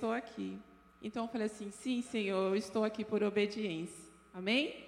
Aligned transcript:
estou 0.00 0.12
aqui. 0.12 0.58
Então 1.02 1.24
eu 1.24 1.28
falei 1.28 1.46
assim: 1.46 1.70
sim, 1.70 2.00
Senhor, 2.00 2.48
eu 2.48 2.56
estou 2.56 2.84
aqui 2.84 3.04
por 3.04 3.22
obediência. 3.22 4.02
Amém? 4.32 4.86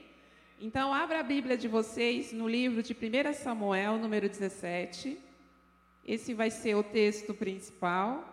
Então 0.59 0.95
abra 0.95 1.21
a 1.21 1.23
Bíblia 1.23 1.55
de 1.55 1.69
vocês 1.69 2.33
no 2.33 2.49
livro 2.49 2.83
de 2.83 2.95
1 2.95 3.35
Samuel, 3.35 3.99
número 3.99 4.27
17. 4.27 5.19
Esse 6.07 6.33
vai 6.33 6.51
ser 6.51 6.77
o 6.77 6.83
texto 6.83 7.35
principal. 7.35 8.27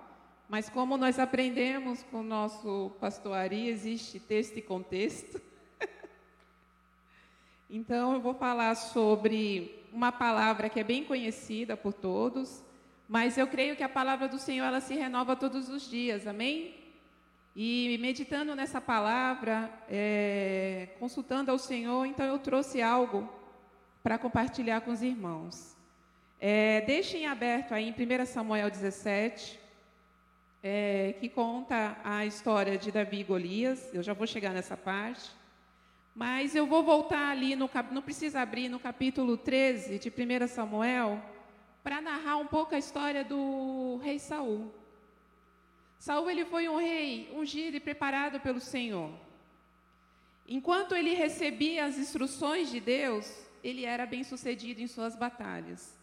Mas 0.47 0.69
como 0.69 0.95
nós 0.95 1.19
aprendemos 1.19 2.01
com 2.03 2.21
o 2.21 2.23
nosso 2.23 2.91
pastor 2.97 3.33
Ari, 3.33 3.67
existe 3.67 4.21
texto 4.21 4.55
e 4.55 4.61
contexto. 4.61 5.41
então 7.69 8.13
eu 8.13 8.21
vou 8.21 8.33
falar 8.33 8.73
sobre 8.75 9.85
uma 9.91 10.13
palavra 10.13 10.69
que 10.69 10.79
é 10.79 10.83
bem 10.83 11.03
conhecida 11.03 11.75
por 11.75 11.91
todos, 11.91 12.63
mas 13.09 13.39
eu 13.39 13.47
creio 13.47 13.75
que 13.75 13.81
a 13.81 13.89
palavra 13.89 14.27
do 14.27 14.37
Senhor 14.37 14.65
ela 14.65 14.79
se 14.79 14.93
renova 14.93 15.35
todos 15.35 15.67
os 15.67 15.89
dias, 15.89 16.27
amém? 16.27 16.75
E 17.55 17.97
meditando 17.99 18.55
nessa 18.55 18.79
palavra, 18.79 19.67
é, 19.89 20.89
consultando 20.99 21.49
ao 21.49 21.57
Senhor, 21.57 22.05
então 22.05 22.23
eu 22.23 22.37
trouxe 22.37 22.83
algo 22.83 23.27
para 24.03 24.19
compartilhar 24.19 24.81
com 24.81 24.91
os 24.91 25.01
irmãos. 25.01 25.75
É, 26.39 26.81
deixem 26.81 27.25
aberto 27.25 27.73
aí 27.73 27.89
em 27.89 27.91
1 27.91 28.25
Samuel 28.27 28.69
17, 28.69 29.59
é, 30.61 31.15
que 31.19 31.27
conta 31.27 31.97
a 32.03 32.27
história 32.27 32.77
de 32.77 32.91
Davi 32.91 33.21
e 33.21 33.23
Golias. 33.23 33.89
Eu 33.91 34.03
já 34.03 34.13
vou 34.13 34.27
chegar 34.27 34.53
nessa 34.53 34.77
parte. 34.77 35.31
Mas 36.13 36.53
eu 36.53 36.67
vou 36.67 36.83
voltar 36.83 37.29
ali, 37.29 37.55
no, 37.55 37.67
não 37.91 38.03
precisa 38.03 38.41
abrir, 38.41 38.69
no 38.69 38.79
capítulo 38.79 39.35
13 39.35 39.97
de 39.97 40.09
1 40.09 40.47
Samuel, 40.47 41.19
para 41.83 42.01
narrar 42.01 42.37
um 42.37 42.47
pouco 42.47 42.75
a 42.75 42.77
história 42.77 43.23
do 43.23 43.97
rei 44.03 44.19
Saul. 44.19 44.71
Saul 45.97 46.29
ele 46.29 46.45
foi 46.45 46.67
um 46.69 46.77
rei 46.77 47.29
ungido 47.33 47.77
e 47.77 47.79
preparado 47.79 48.39
pelo 48.39 48.59
Senhor. 48.59 49.11
Enquanto 50.47 50.95
ele 50.95 51.13
recebia 51.13 51.85
as 51.85 51.97
instruções 51.97 52.71
de 52.71 52.79
Deus, 52.79 53.31
ele 53.63 53.85
era 53.85 54.05
bem 54.05 54.23
sucedido 54.23 54.81
em 54.81 54.87
suas 54.87 55.15
batalhas. 55.15 55.97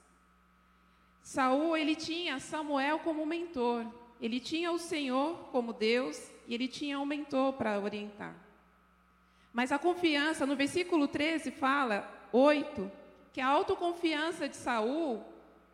Saul 1.22 1.76
ele 1.76 1.96
tinha 1.96 2.38
Samuel 2.38 3.00
como 3.00 3.26
mentor. 3.26 3.86
Ele 4.20 4.38
tinha 4.38 4.70
o 4.70 4.78
Senhor 4.78 5.36
como 5.50 5.72
Deus 5.72 6.30
e 6.46 6.54
ele 6.54 6.68
tinha 6.68 7.00
um 7.00 7.04
mentor 7.04 7.54
para 7.54 7.78
orientar. 7.80 8.34
Mas 9.52 9.72
a 9.72 9.78
confiança, 9.78 10.46
no 10.46 10.54
versículo 10.54 11.08
13 11.08 11.50
fala, 11.50 12.28
8, 12.32 12.90
que 13.32 13.40
a 13.40 13.48
autoconfiança 13.48 14.48
de 14.48 14.56
Saul 14.56 15.24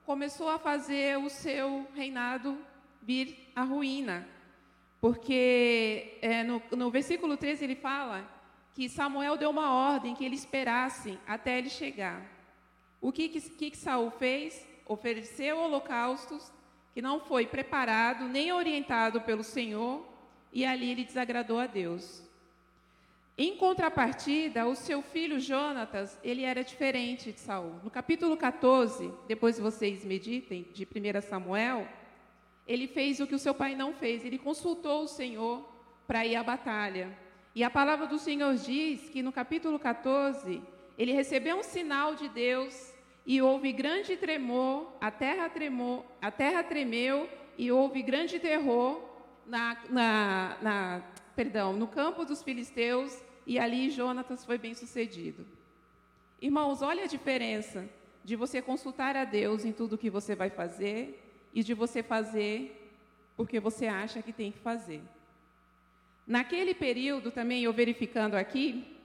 começou 0.05 0.49
a 0.49 0.59
fazer 0.59 1.19
o 1.19 1.29
seu 1.29 1.87
reinado 1.95 2.59
vir 3.03 3.51
à 3.55 3.63
ruína. 3.63 4.27
Porque 5.01 6.19
é, 6.23 6.45
no, 6.45 6.63
no 6.73 6.91
versículo 6.91 7.37
13 7.37 7.65
ele 7.65 7.77
fala 7.77 8.25
que 8.75 8.89
Samuel 8.89 9.37
deu 9.37 9.51
uma 9.51 9.73
ordem 9.73 10.15
que 10.15 10.25
ele 10.25 10.37
esperasse 10.37 11.19
até 11.27 11.59
ele 11.59 11.69
chegar. 11.69 12.23
O 13.01 13.11
que, 13.11 13.29
que, 13.29 13.71
que 13.71 13.77
Saul 13.77 14.11
fez? 14.11 14.67
Ofereceu 14.87 15.59
holocaustos 15.59 16.53
que 16.95 17.03
não 17.03 17.21
foi 17.21 17.47
preparado 17.47 18.29
nem 18.29 18.53
orientado 18.53 19.21
pelo 19.21 19.43
Senhor, 19.43 20.07
e 20.53 20.65
ali 20.65 20.91
ele 20.91 21.05
desagradou 21.05 21.59
a 21.59 21.67
Deus. 21.67 22.23
Em 23.45 23.57
contrapartida, 23.57 24.69
o 24.69 24.77
seu 24.77 25.03
filho 25.03 25.41
Jonatas, 25.41 26.17
ele 26.23 26.45
era 26.45 26.63
diferente 26.63 27.33
de 27.33 27.41
Saul. 27.41 27.75
No 27.83 27.91
capítulo 27.91 28.37
14, 28.37 29.13
depois 29.27 29.59
vocês 29.59 30.05
meditem, 30.05 30.69
de 30.73 30.85
1 30.85 31.21
Samuel, 31.23 31.89
ele 32.69 32.87
fez 32.87 33.19
o 33.19 33.27
que 33.27 33.35
o 33.35 33.41
seu 33.41 33.53
pai 33.53 33.75
não 33.75 33.95
fez, 33.95 34.25
ele 34.25 34.39
consultou 34.39 35.03
o 35.03 35.09
Senhor 35.09 35.69
para 36.07 36.25
ir 36.25 36.37
à 36.37 36.45
batalha. 36.45 37.19
E 37.53 37.65
a 37.65 37.69
palavra 37.69 38.07
do 38.07 38.17
Senhor 38.17 38.55
diz 38.55 39.11
que 39.11 39.25
no 39.25 39.33
capítulo 39.33 39.77
14, 39.77 40.63
ele 40.97 41.11
recebeu 41.11 41.57
um 41.57 41.65
sinal 41.65 42.15
de 42.15 42.29
Deus 42.29 42.95
e 43.27 43.43
houve 43.43 43.73
grande 43.73 44.17
tremor, 44.17 44.87
a 45.01 45.11
terra 45.11 45.49
tremou, 45.49 46.07
a 46.21 46.31
terra 46.31 46.63
tremeu 46.63 47.29
e 47.59 47.73
houve 47.73 48.03
grande 48.03 48.39
terror 48.39 49.03
na, 49.45 49.77
na, 49.91 50.57
na, 50.63 51.03
perdão, 51.35 51.73
no 51.73 51.89
campo 51.89 52.25
dos 52.25 52.41
filisteus 52.41 53.32
e 53.47 53.59
ali 53.59 53.91
Jonatas 53.91 54.45
foi 54.45 54.59
bem 54.59 54.75
sucedido. 54.75 55.47
Irmãos, 56.41 56.83
olha 56.83 57.05
a 57.05 57.07
diferença 57.07 57.89
de 58.25 58.37
você 58.37 58.63
consultar 58.63 59.17
a 59.17 59.25
Deus 59.25 59.65
em 59.65 59.73
tudo 59.73 59.99
que 59.99 60.11
você 60.11 60.35
vai 60.35 60.51
fazer 60.51 61.23
e 61.55 61.63
de 61.63 61.75
você 61.75 62.03
fazer 62.03 62.79
porque 63.37 63.59
você 63.59 63.87
acha 63.87 64.23
que 64.23 64.33
tem 64.33 64.53
que 64.53 64.59
fazer. 64.59 65.03
Naquele 66.27 66.75
período 66.75 67.31
também, 67.31 67.65
eu 67.65 67.73
verificando 67.73 68.35
aqui, 68.35 68.97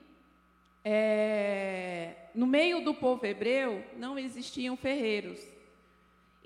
é, 0.83 2.13
no 2.35 2.45
meio 2.45 2.83
do 2.83 2.93
povo 2.93 3.25
hebreu 3.25 3.83
não 3.97 4.19
existiam 4.19 4.77
ferreiros. 4.77 5.41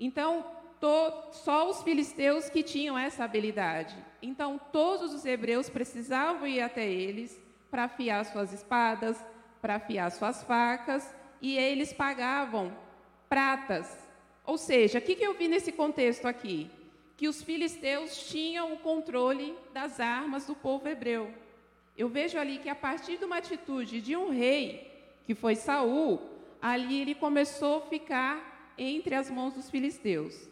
Então, 0.00 0.46
to, 0.80 1.32
só 1.32 1.68
os 1.68 1.82
filisteus 1.82 2.48
que 2.48 2.62
tinham 2.62 2.96
essa 2.96 3.24
habilidade. 3.24 3.96
Então, 4.20 4.58
todos 4.72 5.12
os 5.12 5.24
hebreus 5.24 5.68
precisavam 5.68 6.46
ir 6.46 6.60
até 6.60 6.88
eles 6.88 7.40
para 7.72 7.84
afiar 7.84 8.22
suas 8.26 8.52
espadas, 8.52 9.16
para 9.62 9.76
afiar 9.76 10.12
suas 10.12 10.42
facas, 10.42 11.14
e 11.40 11.56
eles 11.56 11.90
pagavam 11.90 12.70
pratas. 13.30 13.98
Ou 14.44 14.58
seja, 14.58 14.98
o 14.98 15.00
que, 15.00 15.16
que 15.16 15.24
eu 15.24 15.32
vi 15.32 15.48
nesse 15.48 15.72
contexto 15.72 16.26
aqui? 16.26 16.70
Que 17.16 17.28
os 17.28 17.42
filisteus 17.42 18.28
tinham 18.28 18.74
o 18.74 18.76
controle 18.76 19.54
das 19.72 20.00
armas 20.00 20.44
do 20.44 20.54
povo 20.54 20.86
hebreu. 20.86 21.32
Eu 21.96 22.10
vejo 22.10 22.38
ali 22.38 22.58
que 22.58 22.68
a 22.68 22.74
partir 22.74 23.16
de 23.16 23.24
uma 23.24 23.38
atitude 23.38 24.02
de 24.02 24.14
um 24.14 24.28
rei, 24.28 24.92
que 25.24 25.34
foi 25.34 25.54
Saul, 25.54 26.20
ali 26.60 27.00
ele 27.00 27.14
começou 27.14 27.78
a 27.78 27.86
ficar 27.86 28.74
entre 28.76 29.14
as 29.14 29.30
mãos 29.30 29.54
dos 29.54 29.70
filisteus. 29.70 30.46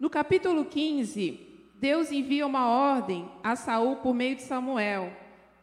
No 0.00 0.10
capítulo 0.10 0.64
15, 0.64 1.38
Deus 1.76 2.10
envia 2.10 2.44
uma 2.44 2.66
ordem 2.66 3.30
a 3.40 3.54
Saul 3.54 3.96
por 3.96 4.12
meio 4.12 4.34
de 4.34 4.42
Samuel, 4.42 5.12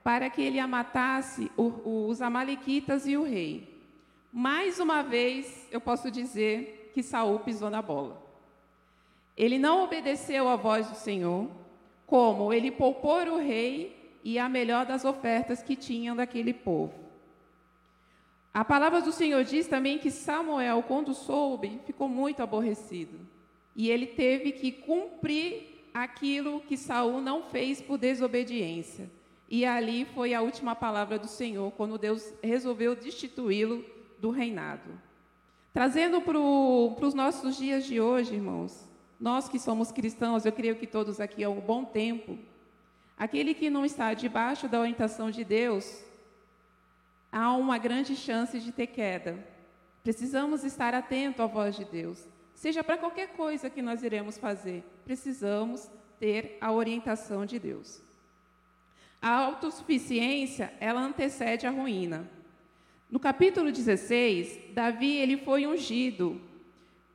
para 0.04 0.30
que 0.30 0.42
ele 0.42 0.60
a 0.60 0.68
matasse 0.68 1.52
os 1.58 2.22
amalequitas 2.22 3.06
e 3.06 3.16
o 3.16 3.24
rei. 3.24 3.72
Mais 4.32 4.80
uma 4.80 5.02
vez, 5.02 5.68
eu 5.72 5.82
posso 5.82 6.10
dizer 6.10 6.92
que 6.94 7.04
Saul 7.04 7.40
pisou 7.40 7.70
na 7.70 7.82
bola. 7.82 8.22
Ele 9.38 9.58
não 9.58 9.84
obedeceu 9.84 10.48
à 10.48 10.56
voz 10.56 10.88
do 10.88 10.96
Senhor, 10.96 11.50
como 12.06 12.54
ele 12.54 12.72
poupou 12.72 13.22
o 13.28 13.38
rei 13.38 14.20
e 14.24 14.38
a 14.38 14.50
melhor 14.50 14.86
das 14.86 15.06
ofertas 15.06 15.62
que 15.62 15.76
tinham 15.76 16.16
daquele 16.16 16.54
povo. 16.54 16.94
A 18.54 18.66
palavra 18.66 19.02
do 19.02 19.12
Senhor 19.12 19.44
diz 19.44 19.68
também 19.68 19.98
que 19.98 20.12
Samuel, 20.12 20.84
quando 20.84 21.14
soube, 21.14 21.80
ficou 21.86 22.10
muito 22.10 22.44
aborrecido. 22.44 23.20
E 23.76 23.90
ele 23.90 24.06
teve 24.06 24.52
que 24.52 24.72
cumprir 24.72 25.86
aquilo 25.94 26.60
que 26.62 26.76
Saul 26.76 27.22
não 27.22 27.44
fez 27.44 27.82
por 27.82 27.98
desobediência. 27.98 29.10
E 29.52 29.66
ali 29.66 30.06
foi 30.06 30.34
a 30.34 30.42
última 30.42 30.76
palavra 30.76 31.20
do 31.20 31.28
Senhor, 31.28 31.72
quando 31.74 32.00
Deus 32.00 32.34
resolveu 32.42 32.96
destituí-lo 32.96 33.86
do 34.18 34.32
reinado. 34.32 35.00
Trazendo 35.72 36.20
para 36.22 36.40
os 36.40 37.14
nossos 37.14 37.56
dias 37.56 37.86
de 37.86 38.02
hoje, 38.02 38.34
irmãos, 38.34 38.90
nós 39.20 39.48
que 39.48 39.60
somos 39.60 39.92
cristãos, 39.92 40.44
eu 40.44 40.52
creio 40.52 40.78
que 40.78 40.88
todos 40.88 41.20
aqui 41.20 41.44
há 41.44 41.50
um 41.50 41.60
bom 41.60 41.86
tempo, 41.86 42.40
Aquele 43.22 43.54
que 43.54 43.70
não 43.70 43.86
está 43.86 44.16
debaixo 44.16 44.68
da 44.68 44.80
orientação 44.80 45.30
de 45.30 45.44
Deus, 45.44 46.04
há 47.32 47.56
uma 47.56 47.78
grande 47.78 48.16
chance 48.16 48.60
de 48.60 48.72
ter 48.72 48.88
queda. 48.88 49.38
Precisamos 50.02 50.64
estar 50.64 50.96
atentos 50.96 51.40
à 51.40 51.46
voz 51.46 51.76
de 51.76 51.86
Deus. 51.86 52.28
Seja 52.56 52.84
para 52.84 52.98
qualquer 52.98 53.28
coisa 53.34 53.70
que 53.70 53.80
nós 53.80 54.02
iremos 54.02 54.40
fazer, 54.40 54.84
precisamos 55.06 55.88
ter 56.20 56.58
a 56.60 56.72
orientação 56.72 57.46
de 57.46 57.60
Deus. 57.60 58.02
A 59.22 59.30
autossuficiência, 59.30 60.74
ela 60.80 61.00
antecede 61.00 61.68
a 61.68 61.70
ruína. 61.70 62.28
No 63.10 63.20
capítulo 63.20 63.72
16, 63.72 64.74
Davi 64.74 65.18
ele 65.18 65.38
foi 65.38 65.68
ungido 65.68 66.42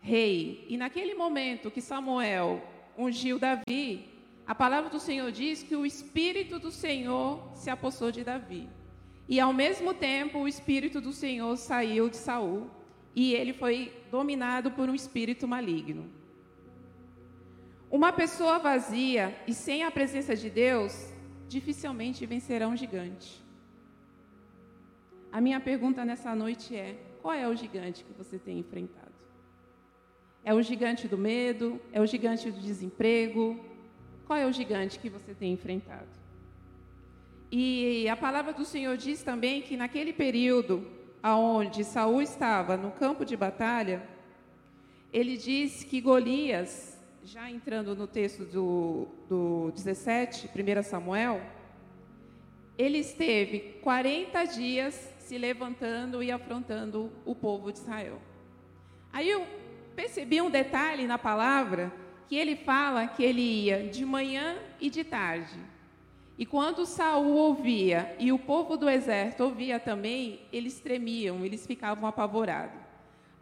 rei, 0.01 0.65
e 0.69 0.77
naquele 0.77 1.15
momento 1.15 1.71
que 1.71 1.81
Samuel 1.81 2.63
ungiu 2.97 3.41
Davi, 3.41 4.09
a 4.47 4.55
palavra 4.55 4.89
do 4.89 5.01
Senhor 5.01 5.33
diz 5.33 5.65
que 5.65 5.75
o 5.75 5.85
Espírito 5.85 6.61
do 6.61 6.71
Senhor 6.71 7.51
se 7.55 7.69
apossou 7.69 8.13
de 8.13 8.23
Davi. 8.23 8.69
E 9.29 9.41
ao 9.41 9.53
mesmo 9.53 9.93
tempo 9.93 10.39
o 10.39 10.47
Espírito 10.47 11.01
do 11.01 11.13
Senhor 11.13 11.57
saiu 11.57 12.09
de 12.09 12.17
Saul 12.17 12.71
e 13.17 13.35
ele 13.35 13.53
foi 13.53 13.93
dominado 14.11 14.71
por 14.71 14.89
um 14.89 14.95
espírito 14.95 15.49
maligno. 15.49 16.09
Uma 17.91 18.13
pessoa 18.13 18.59
vazia 18.61 19.37
e 19.49 19.55
sem 19.55 19.83
a 19.83 19.91
presença 19.91 20.37
de 20.37 20.51
Deus 20.51 21.16
dificilmente 21.49 22.27
vencerá 22.27 22.69
um 22.69 22.77
gigante. 22.77 23.43
A 25.33 25.41
minha 25.41 25.61
pergunta 25.61 26.05
nessa 26.05 26.35
noite 26.35 26.75
é: 26.75 26.97
qual 27.23 27.35
é 27.35 27.47
o 27.49 27.55
gigante 27.55 28.05
que 28.05 28.13
você 28.13 28.39
tem 28.39 28.59
enfrentado? 28.59 29.13
É 30.45 30.55
o 30.55 30.63
gigante 30.63 31.09
do 31.09 31.19
medo? 31.19 31.81
É 31.93 32.01
o 32.01 32.07
gigante 32.07 32.51
do 32.51 32.61
desemprego? 32.61 33.59
Qual 34.27 34.39
é 34.39 34.47
o 34.47 34.53
gigante 34.53 34.99
que 34.99 35.09
você 35.09 35.35
tem 35.35 35.53
enfrentado? 35.53 36.09
E 37.51 38.09
a 38.09 38.17
palavra 38.17 38.53
do 38.53 38.65
Senhor 38.65 38.97
diz 38.97 39.23
também 39.23 39.63
que 39.63 39.77
naquele 39.77 40.13
período 40.13 40.87
aonde 41.23 41.85
Saul 41.85 42.23
estava 42.23 42.77
no 42.77 42.91
campo 42.93 43.25
de 43.25 43.37
batalha, 43.37 44.09
ele 45.13 45.37
diz 45.37 45.83
que 45.83 46.01
Golias, 46.01 46.96
já 47.27 47.51
entrando 47.51 47.97
no 47.97 48.07
texto 48.07 48.45
do, 48.45 49.09
do 49.29 49.73
17, 49.73 50.49
1 50.49 50.83
Samuel, 50.85 51.43
ele 52.79 52.99
esteve 52.99 53.81
40 53.83 54.45
dias 54.45 55.13
se 55.19 55.37
levantando 55.37 56.23
e 56.23 56.31
afrontando 56.31 57.11
o 57.25 57.35
povo 57.35 57.73
de 57.73 57.81
Israel. 57.81 58.21
Aí 59.13 59.29
eu 59.29 59.45
percebi 59.97 60.41
um 60.41 60.49
detalhe 60.49 61.05
na 61.05 61.19
palavra 61.19 61.93
que 62.29 62.37
ele 62.37 62.55
fala 62.55 63.09
que 63.09 63.25
ele 63.25 63.43
ia 63.43 63.89
de 63.89 64.05
manhã 64.05 64.57
e 64.81 64.89
de 64.89 65.03
tarde. 65.03 65.59
E 66.39 66.47
quando 66.47 66.87
Saul 66.87 67.35
ouvia 67.35 68.15
e 68.21 68.31
o 68.31 68.39
povo 68.39 68.77
do 68.77 68.89
exército 68.89 69.43
ouvia 69.43 69.81
também, 69.81 70.43
eles 70.53 70.79
tremiam, 70.79 71.45
eles 71.45 71.67
ficavam 71.67 72.09
apavorados. 72.09 72.79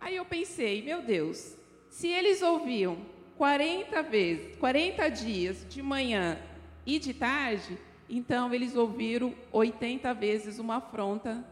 Aí 0.00 0.16
eu 0.16 0.24
pensei, 0.24 0.82
meu 0.82 1.02
Deus, 1.02 1.54
se 1.90 2.08
eles 2.08 2.40
ouviam 2.40 3.12
40 3.36 4.02
vezes, 4.02 4.56
40 4.56 5.08
dias 5.08 5.66
de 5.68 5.82
manhã 5.82 6.38
e 6.86 6.98
de 6.98 7.12
tarde, 7.12 7.78
então 8.08 8.52
eles 8.54 8.76
ouviram 8.76 9.34
80 9.52 10.12
vezes 10.14 10.58
uma 10.58 10.76
afronta 10.76 11.44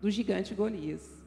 do 0.00 0.10
gigante 0.10 0.54
Golias. 0.54 1.22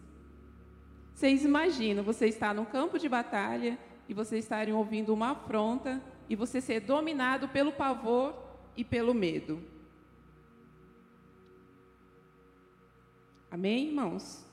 Vocês 1.16 1.44
imaginam 1.44 2.04
você 2.04 2.28
estar 2.28 2.54
no 2.54 2.66
campo 2.66 3.00
de 3.00 3.10
batalha 3.10 3.78
e 4.08 4.14
você 4.14 4.38
estarem 4.38 4.74
ouvindo 4.74 5.14
uma 5.14 5.32
afronta 5.32 6.02
e 6.30 6.36
você 6.36 6.62
ser 6.62 6.82
dominado 6.82 7.48
pelo 7.48 7.72
pavor 7.72 8.36
e 8.76 8.84
pelo 8.84 9.14
medo. 9.14 9.62
Amém, 13.50 13.88
irmãos? 13.88 14.46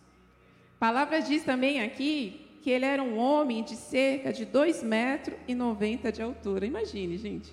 A 0.77 0.79
palavra 0.79 1.21
diz 1.21 1.45
também 1.45 1.83
aqui 1.83 2.44
que 2.65 2.71
ele 2.71 2.87
era 2.87 3.03
um 3.03 3.19
homem 3.19 3.63
de 3.63 3.77
cerca 3.77 4.33
de 4.33 4.47
2,90 4.47 4.83
metros 4.85 5.37
e 5.47 5.55
90 5.55 6.11
de 6.11 6.23
altura. 6.23 6.65
Imagine, 6.65 7.19
gente. 7.19 7.53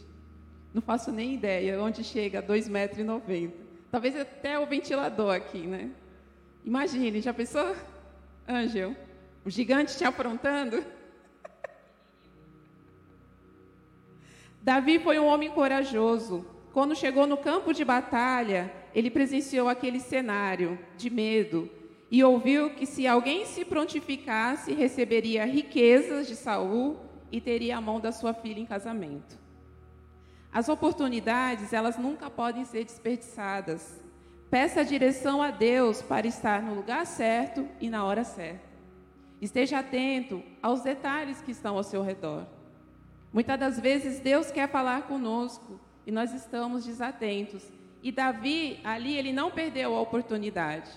Não 0.74 0.82
faço 0.82 1.12
nem 1.12 1.34
ideia 1.34 1.84
onde 1.84 2.02
chega 2.02 2.40
a 2.40 2.42
2,90 2.42 2.70
metros 2.70 3.00
e 3.00 3.04
90. 3.04 3.54
Talvez 3.92 4.16
até 4.16 4.58
o 4.58 4.66
ventilador 4.66 5.36
aqui, 5.36 5.68
né? 5.68 5.90
Imagine, 6.64 7.20
já 7.20 7.34
pensou? 7.34 7.76
Ângel, 8.48 8.96
o 9.44 9.50
gigante 9.50 9.98
te 9.98 10.06
afrontando. 10.06 10.82
Davi 14.64 14.98
foi 14.98 15.20
um 15.20 15.26
homem 15.26 15.52
corajoso. 15.52 16.46
Quando 16.72 16.96
chegou 16.96 17.28
no 17.28 17.36
campo 17.36 17.74
de 17.74 17.84
batalha, 17.84 18.72
ele 18.96 19.12
presenciou 19.12 19.68
aquele 19.68 20.00
cenário 20.00 20.80
de 20.96 21.10
medo 21.10 21.70
e 22.12 22.22
ouviu 22.26 22.72
que 22.72 22.86
se 22.86 23.08
alguém 23.08 23.46
se 23.46 23.64
prontificasse, 23.64 24.74
receberia 24.74 25.46
riquezas 25.46 26.28
de 26.28 26.36
Saul 26.36 26.98
e 27.32 27.40
teria 27.40 27.78
a 27.78 27.82
mão 27.82 28.02
da 28.02 28.12
sua 28.12 28.34
filha 28.34 28.60
em 28.60 28.66
casamento. 28.66 29.40
As 30.52 30.68
oportunidades, 30.68 31.72
elas 31.72 31.98
nunca 31.98 32.30
podem 32.30 32.66
ser 32.66 32.84
desperdiçadas. 32.84 34.04
Peça 34.50 34.84
direção 34.84 35.42
a 35.42 35.50
Deus 35.50 36.02
para 36.02 36.28
estar 36.28 36.62
no 36.62 36.74
lugar 36.74 37.06
certo 37.06 37.66
e 37.80 37.90
na 37.90 38.04
hora 38.04 38.26
certa. 38.26 38.70
Esteja 39.40 39.80
atento 39.80 40.44
aos 40.62 40.82
detalhes 40.82 41.42
que 41.42 41.52
estão 41.52 41.78
ao 41.78 41.84
seu 41.84 42.04
redor. 42.04 42.46
Muitas 43.32 43.58
das 43.58 43.80
vezes 43.80 44.20
Deus 44.20 44.52
quer 44.52 44.68
falar 44.70 45.04
conosco 45.04 45.80
e 46.06 46.12
nós 46.12 46.34
estamos 46.34 46.86
desatentos. 46.86 47.64
E 48.04 48.12
Davi, 48.12 48.82
ali, 48.84 49.18
ele 49.18 49.32
não 49.32 49.50
perdeu 49.50 49.96
a 49.96 50.02
oportunidade. 50.02 50.92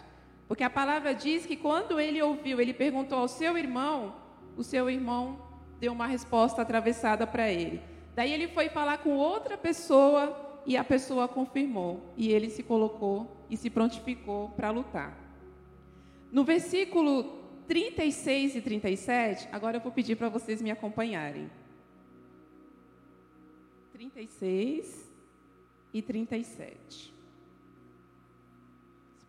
Porque 0.47 0.63
a 0.63 0.71
palavra 0.71 1.15
diz 1.15 1.47
que 1.47 1.57
quando 1.57 1.99
ele 1.99 2.21
ouviu, 2.23 2.61
ele 2.61 2.75
perguntou 2.75 3.19
ao 3.19 3.29
seu 3.29 3.57
irmão, 3.57 4.15
o 4.57 4.63
seu 4.63 4.91
irmão 4.91 5.39
deu 5.81 5.93
uma 5.93 6.07
resposta 6.07 6.63
atravessada 6.63 7.27
para 7.27 7.51
ele. 7.51 7.81
Daí 8.15 8.33
ele 8.33 8.49
foi 8.49 8.69
falar 8.69 8.99
com 8.99 9.17
outra 9.17 9.57
pessoa 9.57 10.63
e 10.67 10.77
a 10.77 10.85
pessoa 10.85 11.27
confirmou. 11.27 12.13
E 12.17 12.31
ele 12.31 12.51
se 12.51 12.63
colocou 12.63 13.45
e 13.51 13.57
se 13.57 13.71
prontificou 13.71 14.51
para 14.51 14.71
lutar. 14.71 15.19
No 16.31 16.45
versículo 16.45 17.45
36 17.67 18.57
e 18.57 18.61
37, 18.61 19.49
agora 19.51 19.79
eu 19.79 19.81
vou 19.81 19.93
pedir 19.93 20.17
para 20.17 20.29
vocês 20.29 20.61
me 20.61 20.71
acompanharem. 20.71 21.51
36 23.93 25.11
e 25.93 26.03
37. 26.03 27.14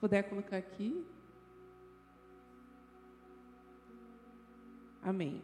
Puder 0.06 0.22
colocar 0.30 0.58
aqui. 0.58 1.04
Amém. 5.02 5.42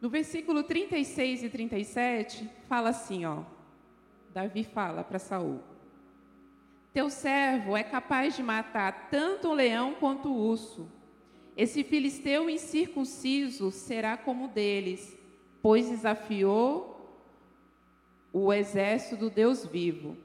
No 0.00 0.10
versículo 0.10 0.64
36 0.64 1.44
e 1.44 1.48
37, 1.48 2.50
fala 2.68 2.88
assim, 2.88 3.24
ó. 3.24 3.44
Davi 4.34 4.64
fala 4.64 5.04
para 5.04 5.20
Saul: 5.20 5.60
Teu 6.92 7.08
servo 7.08 7.76
é 7.76 7.84
capaz 7.84 8.34
de 8.34 8.42
matar 8.42 9.08
tanto 9.12 9.46
o 9.46 9.54
leão 9.54 9.94
quanto 9.94 10.28
o 10.28 10.36
urso 10.36 10.90
esse 11.56 11.84
filisteu 11.84 12.50
incircunciso 12.50 13.70
será 13.70 14.16
como 14.16 14.48
deles, 14.48 15.16
pois 15.62 15.88
desafiou 15.88 17.16
o 18.32 18.52
exército 18.52 19.16
do 19.16 19.30
Deus 19.30 19.64
vivo. 19.64 20.16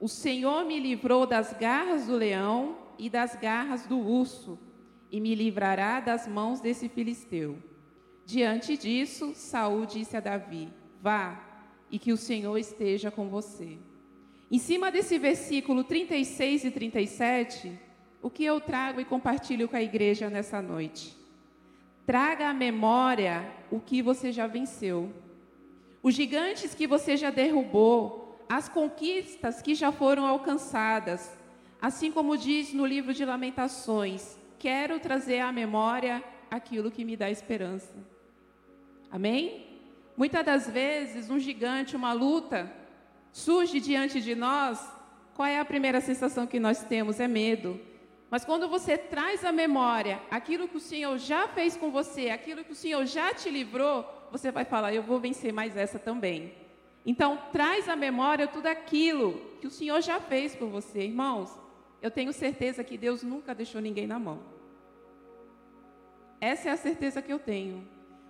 O 0.00 0.08
Senhor 0.08 0.64
me 0.64 0.80
livrou 0.80 1.26
das 1.26 1.52
garras 1.52 2.06
do 2.06 2.16
leão 2.16 2.78
e 2.98 3.10
das 3.10 3.36
garras 3.36 3.86
do 3.86 3.98
urso, 3.98 4.58
e 5.12 5.20
me 5.20 5.34
livrará 5.34 6.00
das 6.00 6.26
mãos 6.26 6.58
desse 6.58 6.88
filisteu. 6.88 7.58
Diante 8.24 8.78
disso, 8.78 9.32
Saul 9.34 9.84
disse 9.84 10.16
a 10.16 10.20
Davi: 10.20 10.68
Vá, 11.02 11.38
e 11.90 11.98
que 11.98 12.12
o 12.12 12.16
Senhor 12.16 12.56
esteja 12.56 13.10
com 13.10 13.28
você. 13.28 13.76
Em 14.50 14.58
cima 14.58 14.90
desse 14.90 15.18
versículo 15.18 15.84
36 15.84 16.64
e 16.64 16.70
37, 16.70 17.78
o 18.22 18.30
que 18.30 18.44
eu 18.44 18.60
trago 18.60 19.00
e 19.00 19.04
compartilho 19.04 19.68
com 19.68 19.76
a 19.76 19.82
igreja 19.82 20.30
nessa 20.30 20.62
noite? 20.62 21.16
Traga 22.06 22.48
à 22.48 22.54
memória 22.54 23.48
o 23.70 23.78
que 23.78 24.02
você 24.02 24.32
já 24.32 24.46
venceu, 24.46 25.12
os 26.02 26.14
gigantes 26.14 26.74
que 26.74 26.86
você 26.86 27.16
já 27.16 27.30
derrubou, 27.30 28.19
as 28.50 28.68
conquistas 28.68 29.62
que 29.62 29.76
já 29.76 29.92
foram 29.92 30.26
alcançadas. 30.26 31.38
Assim 31.80 32.10
como 32.10 32.36
diz 32.36 32.72
no 32.72 32.84
livro 32.84 33.14
de 33.14 33.24
Lamentações, 33.24 34.36
quero 34.58 34.98
trazer 34.98 35.38
à 35.38 35.52
memória 35.52 36.22
aquilo 36.50 36.90
que 36.90 37.04
me 37.04 37.16
dá 37.16 37.30
esperança. 37.30 37.94
Amém? 39.08 39.68
Muitas 40.16 40.44
das 40.44 40.68
vezes, 40.68 41.30
um 41.30 41.38
gigante, 41.38 41.94
uma 41.94 42.12
luta, 42.12 42.68
surge 43.30 43.78
diante 43.78 44.20
de 44.20 44.34
nós, 44.34 44.84
qual 45.32 45.46
é 45.46 45.60
a 45.60 45.64
primeira 45.64 46.00
sensação 46.00 46.44
que 46.44 46.58
nós 46.58 46.82
temos? 46.82 47.20
É 47.20 47.28
medo. 47.28 47.80
Mas 48.28 48.44
quando 48.44 48.68
você 48.68 48.98
traz 48.98 49.44
à 49.44 49.52
memória 49.52 50.20
aquilo 50.28 50.66
que 50.66 50.76
o 50.76 50.80
Senhor 50.80 51.16
já 51.18 51.46
fez 51.46 51.76
com 51.76 51.92
você, 51.92 52.30
aquilo 52.30 52.64
que 52.64 52.72
o 52.72 52.76
Senhor 52.76 53.06
já 53.06 53.32
te 53.32 53.48
livrou, 53.48 54.04
você 54.32 54.50
vai 54.50 54.64
falar: 54.64 54.92
Eu 54.92 55.04
vou 55.04 55.20
vencer 55.20 55.52
mais 55.52 55.76
essa 55.76 56.00
também. 56.00 56.59
Então, 57.10 57.36
traz 57.50 57.88
à 57.88 57.96
memória 57.96 58.46
tudo 58.46 58.68
aquilo 58.68 59.32
que 59.60 59.66
o 59.66 59.70
Senhor 59.70 60.00
já 60.00 60.20
fez 60.20 60.54
por 60.54 60.68
você. 60.68 61.00
Irmãos, 61.00 61.50
eu 62.00 62.08
tenho 62.08 62.32
certeza 62.32 62.84
que 62.84 62.96
Deus 62.96 63.24
nunca 63.24 63.52
deixou 63.52 63.80
ninguém 63.80 64.06
na 64.06 64.16
mão. 64.16 64.38
Essa 66.40 66.68
é 66.68 66.72
a 66.72 66.76
certeza 66.76 67.20
que 67.20 67.32
eu 67.32 67.40
tenho. 67.40 67.84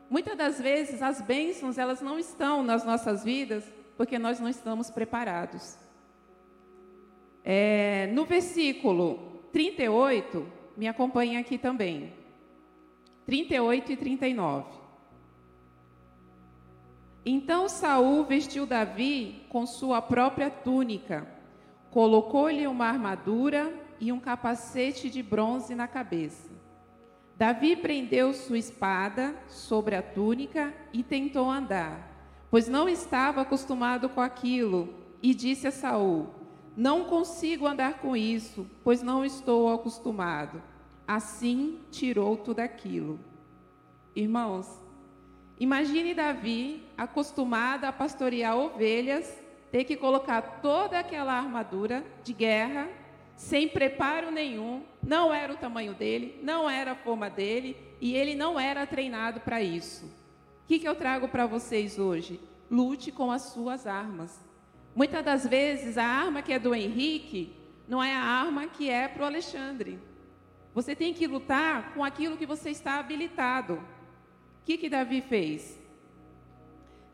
Muitas 0.08 0.34
das 0.34 0.58
vezes 0.58 1.02
as 1.02 1.20
bênçãos 1.20 1.76
elas 1.76 2.00
não 2.00 2.18
estão 2.18 2.62
nas 2.62 2.82
nossas 2.82 3.22
vidas 3.22 3.70
porque 3.99 4.18
nós 4.18 4.40
não 4.40 4.49
estamos 4.49 4.90
preparados. 4.90 5.76
É, 7.44 8.08
no 8.14 8.25
versículo 8.25 9.42
38, 9.52 10.50
me 10.75 10.88
acompanha 10.88 11.38
aqui 11.38 11.58
também. 11.58 12.14
38 13.26 13.92
e 13.92 13.96
39. 13.99 14.79
Então 17.24 17.68
Saul 17.68 18.24
vestiu 18.24 18.64
Davi 18.64 19.44
com 19.48 19.66
sua 19.66 20.00
própria 20.00 20.50
túnica, 20.50 21.26
colocou-lhe 21.90 22.66
uma 22.66 22.86
armadura 22.86 23.72
e 23.98 24.10
um 24.10 24.18
capacete 24.18 25.10
de 25.10 25.22
bronze 25.22 25.74
na 25.74 25.86
cabeça. 25.86 26.50
Davi 27.36 27.76
prendeu 27.76 28.32
sua 28.32 28.58
espada 28.58 29.34
sobre 29.48 29.94
a 29.94 30.02
túnica 30.02 30.74
e 30.92 31.02
tentou 31.02 31.50
andar, 31.50 32.10
pois 32.50 32.68
não 32.68 32.88
estava 32.88 33.42
acostumado 33.42 34.08
com 34.08 34.20
aquilo, 34.20 34.94
e 35.22 35.34
disse 35.34 35.66
a 35.66 35.70
Saul: 35.70 36.40
não 36.76 37.04
consigo 37.04 37.66
andar 37.66 37.98
com 37.98 38.16
isso, 38.16 38.66
pois 38.82 39.02
não 39.02 39.24
estou 39.24 39.72
acostumado. 39.72 40.62
Assim 41.06 41.80
tirou 41.90 42.36
tudo 42.36 42.60
aquilo. 42.60 43.18
Irmãos, 44.14 44.66
Imagine 45.61 46.14
Davi, 46.14 46.83
acostumado 46.97 47.85
a 47.85 47.93
pastorear 47.93 48.57
ovelhas, 48.57 49.38
ter 49.71 49.85
que 49.85 49.95
colocar 49.95 50.40
toda 50.62 50.99
aquela 50.99 51.35
armadura 51.35 52.02
de 52.25 52.33
guerra, 52.33 52.88
sem 53.37 53.69
preparo 53.69 54.31
nenhum, 54.31 54.83
não 55.02 55.35
era 55.35 55.52
o 55.52 55.57
tamanho 55.59 55.93
dele, 55.93 56.40
não 56.43 56.69
era 56.69 56.93
a 56.93 56.97
forma 56.97 57.29
dele, 57.29 57.76
e 58.00 58.17
ele 58.17 58.35
não 58.35 58.59
era 58.59 58.87
treinado 58.87 59.40
para 59.40 59.62
isso. 59.62 60.07
O 60.07 60.67
que, 60.67 60.79
que 60.79 60.88
eu 60.88 60.95
trago 60.95 61.29
para 61.29 61.47
vocês 61.47 61.99
hoje? 61.99 62.40
Lute 62.71 63.12
com 63.12 63.31
as 63.31 63.43
suas 63.43 63.87
armas. 63.87 64.40
Muitas 64.95 65.23
das 65.23 65.47
vezes, 65.47 65.99
a 65.99 66.07
arma 66.07 66.40
que 66.40 66.55
é 66.55 66.59
do 66.59 66.75
Henrique 66.75 67.55
não 67.87 68.02
é 68.02 68.14
a 68.14 68.23
arma 68.23 68.67
que 68.67 68.88
é 68.88 69.09
para 69.09 69.25
o 69.25 69.26
Alexandre. 69.26 69.99
Você 70.73 70.97
tem 70.97 71.12
que 71.12 71.26
lutar 71.26 71.93
com 71.93 72.02
aquilo 72.02 72.38
que 72.38 72.47
você 72.47 72.71
está 72.71 72.99
habilitado. 72.99 73.79
O 74.61 74.64
que, 74.64 74.76
que 74.79 74.88
Davi 74.88 75.21
fez? 75.21 75.81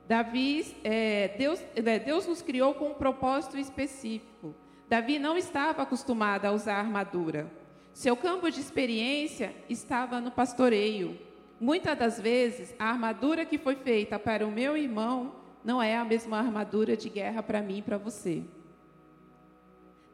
Davi, 0.09 0.77
é, 0.85 1.35
Deus, 1.37 1.61
é, 1.75 1.99
Deus 1.99 2.27
nos 2.27 2.43
criou 2.43 2.75
com 2.75 2.91
um 2.91 2.95
propósito 2.95 3.59
específico. 3.59 4.55
Davi 4.89 5.19
não 5.19 5.37
estava 5.37 5.83
acostumado 5.83 6.45
a 6.45 6.53
usar 6.53 6.77
armadura. 6.77 7.51
Seu 7.93 8.17
campo 8.17 8.51
de 8.51 8.61
experiência 8.61 9.55
estava 9.69 10.21
no 10.21 10.31
pastoreio. 10.31 11.19
Muitas 11.59 11.99
das 11.99 12.21
vezes, 12.21 12.75
a 12.79 12.91
armadura 12.91 13.45
que 13.45 13.59
foi 13.59 13.75
feita 13.75 14.19
para 14.19 14.47
o 14.47 14.51
meu 14.51 14.77
irmão 14.77 15.35
não 15.65 15.83
é 15.83 15.97
a 15.97 16.05
mesma 16.05 16.39
armadura 16.39 16.97
de 16.97 17.09
guerra 17.09 17.43
para 17.43 17.63
mim 17.63 17.79
e 17.79 17.83
para 17.83 17.99
você. 17.99 18.45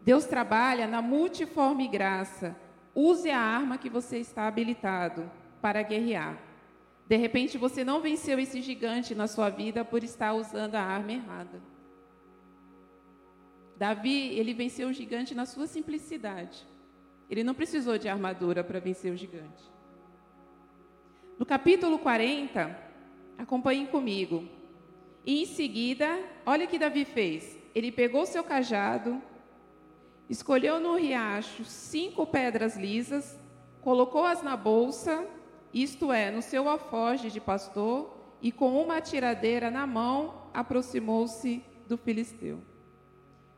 Deus 0.00 0.24
trabalha 0.24 0.86
na 0.86 1.02
multiforme 1.02 1.86
graça. 1.86 2.56
Use 2.94 3.30
a 3.30 3.38
arma 3.38 3.76
que 3.76 3.90
você 3.90 4.18
está 4.18 4.46
habilitado 4.46 5.30
para 5.60 5.82
guerrear. 5.82 6.38
De 7.06 7.16
repente, 7.16 7.58
você 7.58 7.84
não 7.84 8.00
venceu 8.00 8.38
esse 8.38 8.60
gigante 8.62 9.14
na 9.14 9.26
sua 9.26 9.50
vida 9.50 9.84
por 9.84 10.02
estar 10.02 10.32
usando 10.34 10.76
a 10.76 10.82
arma 10.82 11.12
errada. 11.12 11.60
Davi, 13.76 14.38
ele 14.38 14.54
venceu 14.54 14.88
o 14.88 14.92
gigante 14.92 15.34
na 15.34 15.44
sua 15.44 15.66
simplicidade. 15.66 16.64
Ele 17.28 17.42
não 17.42 17.54
precisou 17.54 17.98
de 17.98 18.08
armadura 18.08 18.62
para 18.62 18.78
vencer 18.78 19.12
o 19.12 19.16
gigante. 19.16 19.62
No 21.38 21.44
capítulo 21.44 21.98
40, 21.98 22.78
acompanhem 23.36 23.86
comigo. 23.86 24.48
E 25.24 25.42
em 25.42 25.46
seguida, 25.46 26.18
olha 26.46 26.66
o 26.66 26.68
que 26.68 26.78
Davi 26.78 27.04
fez. 27.04 27.58
Ele 27.74 27.90
pegou 27.90 28.26
seu 28.26 28.44
cajado, 28.44 29.20
escolheu 30.28 30.78
no 30.78 30.96
riacho 30.96 31.64
cinco 31.64 32.26
pedras 32.26 32.76
lisas, 32.76 33.38
colocou-as 33.80 34.42
na 34.42 34.56
bolsa, 34.56 35.26
isto 35.72 36.12
é, 36.12 36.30
no 36.30 36.42
seu 36.42 36.68
alfoge 36.68 37.30
de 37.30 37.40
pastor, 37.40 38.18
e 38.40 38.50
com 38.50 38.82
uma 38.82 39.00
tiradeira 39.00 39.70
na 39.70 39.86
mão, 39.86 40.48
aproximou-se 40.52 41.62
do 41.88 41.96
filisteu. 41.96 42.60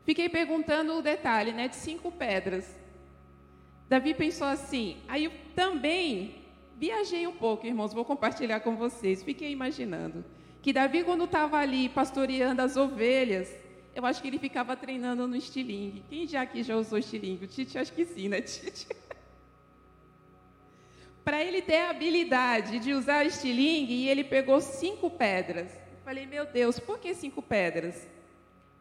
Fiquei 0.03 0.29
perguntando 0.29 0.93
o 0.93 1.01
detalhe, 1.01 1.51
né, 1.51 1.67
de 1.67 1.75
cinco 1.75 2.11
pedras. 2.11 2.75
Davi 3.89 4.13
pensou 4.13 4.45
assim. 4.45 4.97
Aí 5.07 5.25
eu 5.25 5.31
também 5.55 6.43
viajei 6.77 7.25
um 7.25 7.33
pouco, 7.33 7.65
irmãos, 7.65 7.93
vou 7.93 8.05
compartilhar 8.05 8.59
com 8.59 8.75
vocês. 8.75 9.23
Fiquei 9.23 9.51
imaginando 9.51 10.23
que 10.61 10.71
Davi, 10.71 11.03
quando 11.03 11.25
estava 11.25 11.57
ali 11.57 11.89
pastoreando 11.89 12.61
as 12.61 12.77
ovelhas, 12.77 13.51
eu 13.95 14.05
acho 14.05 14.21
que 14.21 14.27
ele 14.27 14.37
ficava 14.37 14.75
treinando 14.75 15.27
no 15.27 15.35
estilingue. 15.35 16.03
Quem 16.09 16.27
já 16.27 16.41
aqui 16.41 16.61
já 16.61 16.75
usou 16.75 16.99
estilingue? 16.99 17.45
O 17.45 17.47
Tite, 17.47 17.77
acho 17.77 17.93
que 17.93 18.05
sim, 18.05 18.29
né, 18.29 18.41
Tite? 18.41 18.87
Para 21.25 21.43
ele 21.43 21.59
ter 21.59 21.77
a 21.77 21.89
habilidade 21.89 22.77
de 22.77 22.93
usar 22.93 23.25
estilingue, 23.25 24.07
ele 24.07 24.23
pegou 24.23 24.61
cinco 24.61 25.09
pedras. 25.09 25.73
Eu 25.73 25.97
falei, 26.05 26.27
meu 26.27 26.45
Deus, 26.45 26.79
por 26.79 26.99
que 26.99 27.15
cinco 27.15 27.41
pedras? 27.41 28.07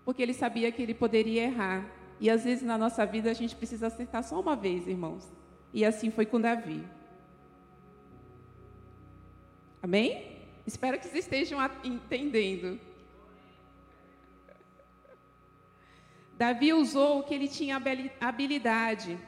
Porque 0.04 0.22
ele 0.22 0.34
sabia 0.34 0.70
que 0.70 0.82
ele 0.82 0.92
poderia 0.92 1.44
errar. 1.44 1.90
E 2.20 2.28
às 2.28 2.44
vezes 2.44 2.62
na 2.62 2.76
nossa 2.76 3.06
vida 3.06 3.30
a 3.30 3.34
gente 3.34 3.56
precisa 3.56 3.86
acertar 3.86 4.22
só 4.22 4.38
uma 4.38 4.54
vez, 4.54 4.86
irmãos. 4.86 5.26
E 5.72 5.86
assim 5.86 6.10
foi 6.10 6.26
com 6.26 6.38
Davi. 6.38 6.84
Amém? 9.82 10.36
Espero 10.66 10.98
que 10.98 11.06
vocês 11.06 11.24
estejam 11.24 11.58
entendendo. 11.82 12.78
Davi 16.36 16.74
usou 16.74 17.20
o 17.20 17.22
que 17.22 17.32
ele 17.32 17.48
tinha 17.48 17.80
habilidade. 18.20 19.18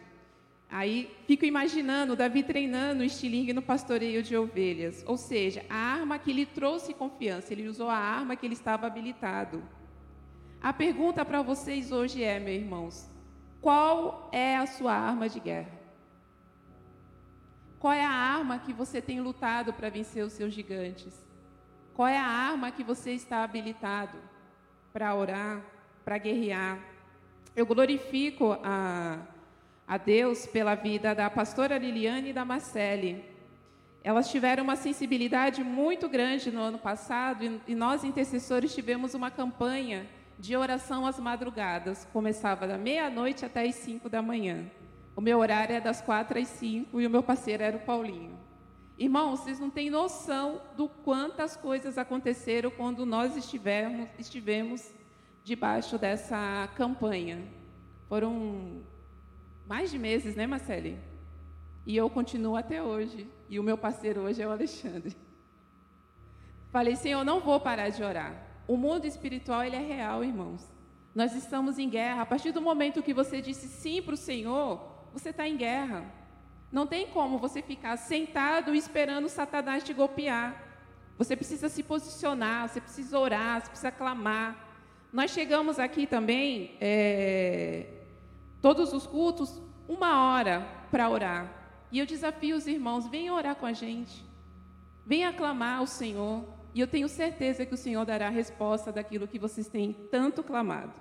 Aí 0.69 1.15
fico 1.27 1.45
imaginando 1.45 2.17
Davi 2.17 2.43
treinando 2.43 3.03
o 3.03 3.05
estilingue 3.05 3.53
no 3.53 3.63
pastoreio 3.63 4.23
de 4.23 4.37
ovelhas. 4.37 5.05
Ou 5.07 5.17
seja, 5.17 5.65
a 5.71 5.77
arma 5.77 6.19
que 6.19 6.33
lhe 6.33 6.45
trouxe 6.45 6.93
confiança. 6.93 7.53
Ele 7.53 7.69
usou 7.69 7.89
a 7.89 7.97
arma 7.97 8.37
que 8.37 8.45
ele 8.45 8.55
estava 8.55 8.87
habilitado. 8.87 9.63
A 10.61 10.73
pergunta 10.73 11.25
para 11.25 11.43
vocês 11.43 11.93
hoje 11.93 12.23
é, 12.23 12.41
meus 12.41 12.61
irmãos: 12.61 13.11
qual 13.61 14.29
é 14.33 14.57
a 14.57 14.67
sua 14.67 14.93
arma 14.93 15.29
de 15.29 15.39
guerra? 15.39 15.77
Qual 17.79 17.93
é 17.93 18.05
a 18.05 18.11
arma 18.11 18.59
que 18.59 18.73
você 18.73 19.01
tem 19.01 19.21
lutado 19.21 19.73
para 19.73 19.89
vencer 19.89 20.25
os 20.25 20.33
seus 20.33 20.53
gigantes? 20.53 21.15
Qual 21.95 22.09
é 22.09 22.19
a 22.19 22.27
arma 22.27 22.71
que 22.71 22.83
você 22.83 23.13
está 23.13 23.45
habilitado 23.45 24.19
para 24.93 25.15
orar, 25.15 25.63
para 26.05 26.19
guerrear? 26.19 26.79
Eu 27.55 27.65
glorifico 27.65 28.59
a, 28.63 29.19
a 29.87 29.97
Deus 29.97 30.47
pela 30.47 30.75
vida 30.75 31.15
da 31.15 31.31
pastora 31.31 31.79
Liliane 31.79 32.31
e 32.31 32.33
da 32.33 32.45
Marcele. 32.45 33.25
Elas 34.03 34.31
tiveram 34.31 34.65
uma 34.65 34.77
sensibilidade 34.77 35.63
muito 35.63 36.09
grande 36.09 36.51
no 36.51 36.61
ano 36.61 36.79
passado 36.79 37.61
e, 37.67 37.75
nós, 37.75 38.05
intercessores, 38.05 38.75
tivemos 38.75 39.15
uma 39.15 39.31
campanha 39.31 40.07
de 40.39 40.57
oração 40.57 41.07
às 41.07 41.19
madrugadas. 41.19 42.07
Começava 42.13 42.67
da 42.67 42.77
meia-noite 42.77 43.45
até 43.45 43.65
as 43.65 43.75
cinco 43.77 44.09
da 44.09 44.23
manhã. 44.23 44.65
O 45.15 45.21
meu 45.21 45.39
horário 45.39 45.75
é 45.75 45.81
das 45.81 46.01
quatro 46.01 46.39
às 46.39 46.49
cinco 46.49 47.01
e 47.01 47.07
o 47.07 47.11
meu 47.11 47.23
parceiro 47.23 47.63
era 47.63 47.77
o 47.77 47.81
Paulinho. 47.81 48.39
Irmãos, 48.99 49.41
vocês 49.41 49.61
não 49.61 49.71
têm 49.71 49.91
noção 49.91 50.61
do 50.77 50.89
quantas 50.89 51.57
coisas 51.57 51.99
aconteceram 51.99 52.71
quando 52.71 53.05
nós 53.05 53.37
estivemos, 53.37 54.09
estivemos 54.19 54.91
debaixo 55.45 55.99
dessa 55.99 56.69
campanha. 56.77 57.43
Foram 58.09 58.83
mais 59.67 59.91
de 59.91 59.99
meses, 59.99 60.35
né, 60.37 60.47
Marcele? 60.47 60.99
E 61.85 61.97
eu 61.97 62.09
continuo 62.11 62.57
até 62.57 62.83
hoje. 62.83 63.29
E 63.49 63.59
o 63.59 63.63
meu 63.63 63.79
parceiro 63.79 64.23
hoje 64.23 64.43
é 64.43 64.47
o 64.47 64.51
Alexandre. 64.51 65.17
Falei, 66.71 66.97
Senhor, 66.97 67.25
não 67.25 67.41
vou 67.41 67.61
parar 67.61 67.89
de 67.89 68.03
orar. 68.03 68.35
O 68.67 68.77
mundo 68.77 69.07
espiritual 69.07 69.63
ele 69.65 69.77
é 69.77 69.81
real, 69.81 70.25
irmãos. 70.25 70.63
Nós 71.15 71.35
estamos 71.35 71.79
em 71.79 71.89
guerra. 71.89 72.23
A 72.23 72.27
partir 72.27 72.53
do 72.53 72.61
momento 72.61 73.03
que 73.03 73.15
você 73.15 73.41
disse 73.41 73.69
sim 73.69 74.03
para 74.03 74.15
o 74.15 74.17
Senhor, 74.17 74.81
você 75.13 75.31
está 75.31 75.49
em 75.49 75.57
guerra. 75.57 76.05
Não 76.71 76.87
tem 76.87 77.07
como 77.07 77.39
você 77.39 77.63
ficar 77.63 77.97
sentado 77.97 78.75
esperando 78.75 79.29
Satanás 79.29 79.85
te 79.85 79.95
golpear. 79.95 80.63
Você 81.17 81.35
precisa 81.35 81.69
se 81.69 81.83
posicionar, 81.83 82.69
você 82.69 82.81
precisa 82.81 83.19
orar, 83.19 83.61
você 83.61 83.69
precisa 83.69 83.91
clamar. 83.91 84.67
Nós 85.13 85.31
chegamos 85.31 85.79
aqui 85.79 86.07
também, 86.07 86.77
é, 86.81 87.87
todos 88.61 88.93
os 88.93 89.07
cultos, 89.07 89.61
uma 89.89 90.29
hora 90.29 90.67
para 90.91 91.09
orar. 91.09 91.53
E 91.91 91.99
eu 91.99 92.07
desafio 92.07 92.57
os 92.57 92.67
irmãos: 92.67 93.07
venham 93.07 93.37
orar 93.37 93.57
com 93.57 93.67
a 93.67 93.73
gente. 93.73 94.25
Venham 95.05 95.31
aclamar 95.31 95.79
ao 95.79 95.87
Senhor. 95.87 96.45
E 96.75 96.81
eu 96.81 96.87
tenho 96.87 97.09
certeza 97.09 97.65
que 97.65 97.75
o 97.75 97.79
Senhor 97.79 98.05
dará 98.05 98.27
a 98.27 98.31
resposta 98.31 98.93
daquilo 98.93 99.29
que 99.29 99.39
vocês 99.39 99.69
têm 99.69 99.93
tanto 100.11 100.43
clamado. 100.43 100.93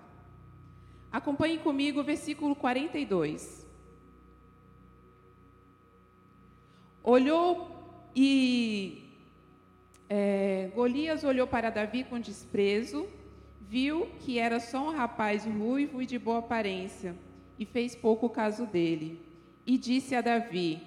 Acompanhe 1.11 1.57
comigo 1.57 1.99
o 1.99 2.03
versículo 2.03 2.55
42. 2.55 3.65
Olhou 7.03 8.09
e 8.15 9.05
é, 10.09 10.71
Golias 10.73 11.23
olhou 11.23 11.47
para 11.47 11.69
Davi 11.69 12.03
com 12.03 12.19
desprezo, 12.19 13.07
viu 13.61 14.07
que 14.19 14.39
era 14.39 14.59
só 14.59 14.89
um 14.89 14.95
rapaz 14.95 15.45
ruivo 15.45 16.01
e 16.01 16.05
de 16.05 16.17
boa 16.17 16.39
aparência, 16.39 17.15
e 17.57 17.65
fez 17.65 17.95
pouco 17.95 18.29
caso 18.29 18.65
dele. 18.65 19.21
E 19.65 19.77
disse 19.77 20.15
a 20.15 20.21
Davi: 20.21 20.81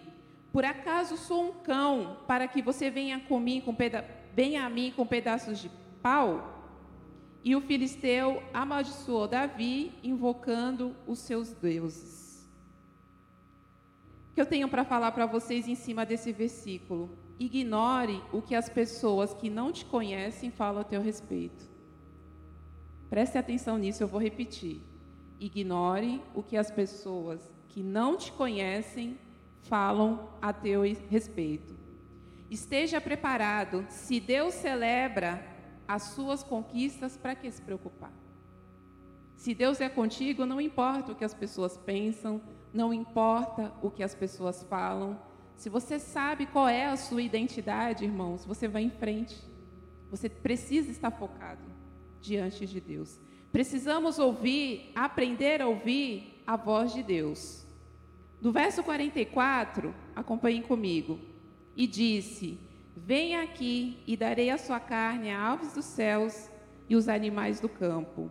Por 0.52 0.64
acaso 0.64 1.16
sou 1.16 1.48
um 1.48 1.52
cão 1.52 2.18
para 2.26 2.46
que 2.46 2.62
você 2.62 2.90
venha 2.90 3.20
comigo 3.20 3.66
com 3.66 3.74
peda 3.74 4.04
venha 4.34 4.64
a 4.64 4.70
mim 4.70 4.92
com 4.94 5.04
pedaços 5.04 5.58
de 5.58 5.68
pau? 6.00 6.54
E 7.42 7.56
o 7.56 7.60
filisteu 7.60 8.42
amaldiçoou 8.52 9.26
Davi, 9.26 9.92
invocando 10.02 10.94
os 11.06 11.18
seus 11.18 11.52
deuses. 11.52 12.48
O 14.30 14.34
que 14.34 14.40
eu 14.40 14.46
tenho 14.46 14.68
para 14.68 14.84
falar 14.84 15.10
para 15.12 15.26
vocês 15.26 15.66
em 15.66 15.74
cima 15.74 16.06
desse 16.06 16.30
versículo? 16.32 17.18
Ignore 17.38 18.22
o 18.32 18.42
que 18.42 18.54
as 18.54 18.68
pessoas 18.68 19.32
que 19.34 19.48
não 19.48 19.72
te 19.72 19.84
conhecem 19.84 20.50
falam 20.50 20.82
a 20.82 20.84
teu 20.84 21.00
respeito. 21.00 21.68
Preste 23.08 23.38
atenção 23.38 23.78
nisso, 23.78 24.02
eu 24.02 24.08
vou 24.08 24.20
repetir. 24.20 24.82
Ignore 25.40 26.22
o 26.34 26.42
que 26.42 26.56
as 26.56 26.70
pessoas 26.70 27.40
que 27.68 27.82
não 27.82 28.16
te 28.16 28.32
conhecem 28.32 29.18
falam 29.62 30.28
a 30.40 30.52
teu 30.52 30.82
respeito. 31.08 31.76
Esteja 32.50 33.00
preparado. 33.00 33.84
Se 33.88 34.18
Deus 34.18 34.54
celebra 34.54 35.44
as 35.86 36.02
suas 36.04 36.42
conquistas, 36.42 37.16
para 37.16 37.34
que 37.34 37.50
se 37.50 37.62
preocupar? 37.62 38.12
Se 39.36 39.54
Deus 39.54 39.80
é 39.80 39.88
contigo, 39.88 40.44
não 40.44 40.60
importa 40.60 41.12
o 41.12 41.14
que 41.14 41.24
as 41.24 41.34
pessoas 41.34 41.76
pensam, 41.78 42.40
não 42.72 42.92
importa 42.92 43.72
o 43.80 43.90
que 43.90 44.02
as 44.02 44.14
pessoas 44.14 44.62
falam. 44.64 45.18
Se 45.56 45.68
você 45.68 45.98
sabe 45.98 46.46
qual 46.46 46.68
é 46.68 46.86
a 46.86 46.96
sua 46.96 47.22
identidade, 47.22 48.04
irmãos, 48.04 48.44
você 48.44 48.66
vai 48.66 48.82
em 48.82 48.90
frente. 48.90 49.36
Você 50.10 50.28
precisa 50.28 50.90
estar 50.90 51.10
focado 51.10 51.62
diante 52.20 52.66
de 52.66 52.80
Deus. 52.80 53.20
Precisamos 53.50 54.18
ouvir, 54.18 54.92
aprender 54.94 55.62
a 55.62 55.66
ouvir 55.66 56.42
a 56.46 56.56
voz 56.56 56.92
de 56.92 57.02
Deus. 57.02 57.66
No 58.40 58.52
verso 58.52 58.82
44, 58.82 59.94
acompanhem 60.14 60.62
comigo. 60.62 61.18
E 61.76 61.86
disse: 61.86 62.58
Venha 62.96 63.42
aqui 63.42 63.98
e 64.06 64.16
darei 64.16 64.50
a 64.50 64.58
sua 64.58 64.78
carne 64.78 65.30
a 65.30 65.52
aves 65.52 65.72
dos 65.72 65.84
céus 65.84 66.48
e 66.88 66.96
os 66.96 67.08
animais 67.08 67.60
do 67.60 67.68
campo. 67.68 68.30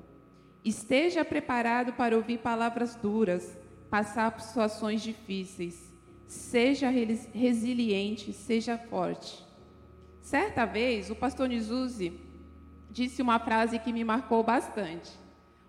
Esteja 0.64 1.24
preparado 1.24 1.94
para 1.94 2.16
ouvir 2.16 2.40
palavras 2.40 2.96
duras, 2.96 3.58
passar 3.90 4.32
por 4.32 4.42
situações 4.42 5.02
difíceis. 5.02 5.94
Seja 6.28 6.90
resiliente, 6.90 8.34
seja 8.34 8.78
forte. 8.78 9.46
Certa 10.22 10.66
vez, 10.66 11.10
o 11.10 11.16
pastor 11.16 11.48
Nizuzi 11.48 12.27
disse 12.90 13.22
uma 13.22 13.40
frase 13.40 13.80
que 13.80 13.94
me 13.94 14.04
marcou 14.04 14.44
bastante. 14.44 15.12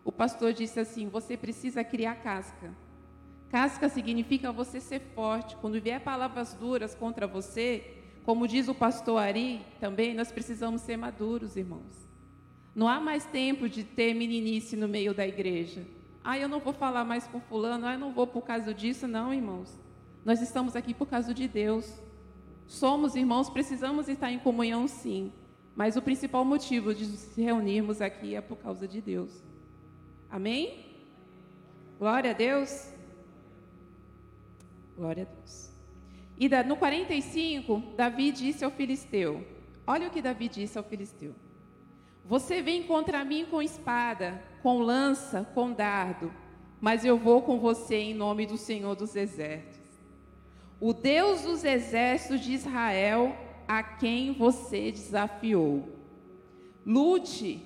O 0.05 0.13
pastor 0.13 0.53
disse 0.53 0.81
assim: 0.81 1.09
Você 1.09 1.37
precisa 1.37 1.85
criar 1.85 2.17
casca. 2.17 2.73
Casca 3.51 3.89
significa 3.89 4.53
você 4.53 4.81
ser 4.81 5.01
forte. 5.15 5.57
Quando 5.57 5.81
vier 5.81 6.01
palavras 6.01 6.55
duras 6.55 6.95
contra 6.95 7.27
você, 7.27 7.99
como 8.25 8.47
diz 8.47 8.69
o 8.69 8.75
pastor 8.75 9.19
Ari, 9.19 9.65
também 9.81 10.15
nós 10.15 10.31
precisamos 10.31 10.83
ser 10.83 10.97
maduros, 10.97 11.57
irmãos. 11.57 12.09
Não 12.75 12.87
há 12.87 13.01
mais 13.01 13.25
tempo 13.25 13.69
de 13.69 13.83
ter 13.83 14.15
meninice 14.15 14.77
no 14.77 14.87
meio 14.87 15.15
da 15.15 15.27
igreja. 15.27 15.87
Ah, 16.23 16.39
eu 16.39 16.49
não 16.49 16.61
vou 16.61 16.75
falar 16.75 17.05
mais 17.05 17.27
com 17.27 17.41
fulano, 17.41 17.87
ah, 17.87 17.95
eu 17.95 17.99
não 17.99 18.13
vou 18.13 18.27
por 18.27 18.43
causa 18.43 18.75
disso, 18.75 19.09
não, 19.09 19.33
irmãos. 19.33 19.81
Nós 20.25 20.43
estamos 20.43 20.77
aqui 20.77 20.93
por 20.93 21.09
causa 21.09 21.33
de 21.33 21.49
Deus. 21.49 21.91
Somos 22.67 23.17
irmãos, 23.17 23.49
precisamos 23.49 24.09
estar 24.09 24.31
em 24.31 24.39
comunhão, 24.39 24.87
sim. 24.87 25.33
Mas 25.79 25.97
o 25.97 26.03
principal 26.03 26.45
motivo 26.45 26.93
de 26.93 27.07
se 27.07 27.41
reunirmos 27.41 28.01
aqui 28.01 28.35
é 28.35 28.41
por 28.41 28.57
causa 28.57 28.89
de 28.89 29.01
Deus. 29.01 29.31
Amém? 30.29 30.85
Glória 32.01 32.33
a 32.33 32.35
Deus. 32.35 32.93
Glória 34.97 35.23
a 35.23 35.33
Deus. 35.33 35.71
E 36.37 36.49
no 36.65 36.77
45, 36.77 37.81
Davi 37.97 38.33
disse 38.33 38.65
ao 38.65 38.73
filisteu: 38.73 39.47
Olha 39.87 40.09
o 40.09 40.11
que 40.11 40.21
Davi 40.21 40.49
disse 40.49 40.77
ao 40.77 40.83
filisteu. 40.83 41.33
Você 42.25 42.61
vem 42.61 42.83
contra 42.83 43.25
mim 43.25 43.47
com 43.49 43.63
espada, 43.63 44.43
com 44.65 44.81
lança, 44.81 45.49
com 45.55 45.73
dardo, 45.73 46.33
mas 46.81 47.05
eu 47.05 47.17
vou 47.17 47.41
com 47.41 47.61
você 47.61 47.99
em 47.99 48.15
nome 48.15 48.47
do 48.47 48.57
Senhor 48.57 48.97
dos 48.97 49.15
Exércitos. 49.15 49.79
O 50.81 50.93
Deus 50.93 51.43
dos 51.43 51.63
exércitos 51.63 52.41
de 52.41 52.53
Israel 52.53 53.47
a 53.69 53.83
quem 53.83 54.33
você 54.33 54.91
desafiou. 54.91 55.87
Lute 56.85 57.63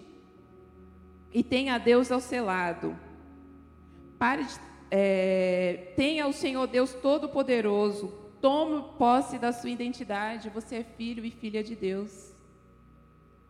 e 1.32 1.44
tenha 1.44 1.78
Deus 1.78 2.10
ao 2.10 2.20
seu 2.20 2.44
lado. 2.44 2.98
Pare 4.18 4.44
de, 4.44 4.60
é, 4.90 5.92
tenha 5.96 6.26
o 6.26 6.32
Senhor 6.32 6.66
Deus 6.66 6.92
Todo-Poderoso. 6.92 8.12
Tome 8.40 8.82
posse 8.98 9.38
da 9.38 9.52
sua 9.52 9.70
identidade. 9.70 10.50
Você 10.50 10.76
é 10.76 10.84
filho 10.84 11.24
e 11.24 11.30
filha 11.30 11.62
de 11.62 11.76
Deus. 11.76 12.32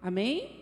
Amém? 0.03 0.61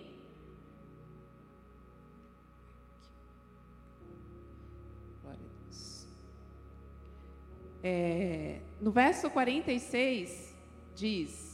É, 7.82 8.60
no 8.80 8.90
verso 8.90 9.30
46 9.30 10.54
diz: 10.94 11.49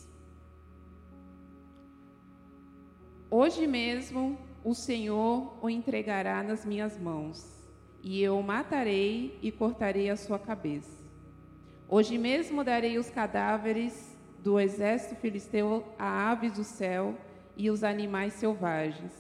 Hoje 3.39 3.67
mesmo 3.67 4.39
o 4.65 4.73
Senhor 4.73 5.59
o 5.61 5.69
entregará 5.69 6.43
nas 6.43 6.65
minhas 6.65 6.99
mãos, 6.99 7.47
e 8.03 8.23
eu 8.23 8.39
o 8.39 8.43
matarei 8.43 9.39
e 9.43 9.53
cortarei 9.53 10.09
a 10.09 10.17
sua 10.17 10.39
cabeça. 10.39 11.05
Hoje 11.87 12.17
mesmo 12.17 12.65
darei 12.65 12.97
os 12.97 13.11
cadáveres 13.11 14.17
do 14.43 14.59
exército 14.59 15.21
filisteu 15.21 15.85
a 15.99 16.31
aves 16.31 16.55
do 16.55 16.65
céu 16.65 17.15
e 17.59 17.69
os 17.69 17.85
animais 17.85 18.33
selvagens, 18.33 19.13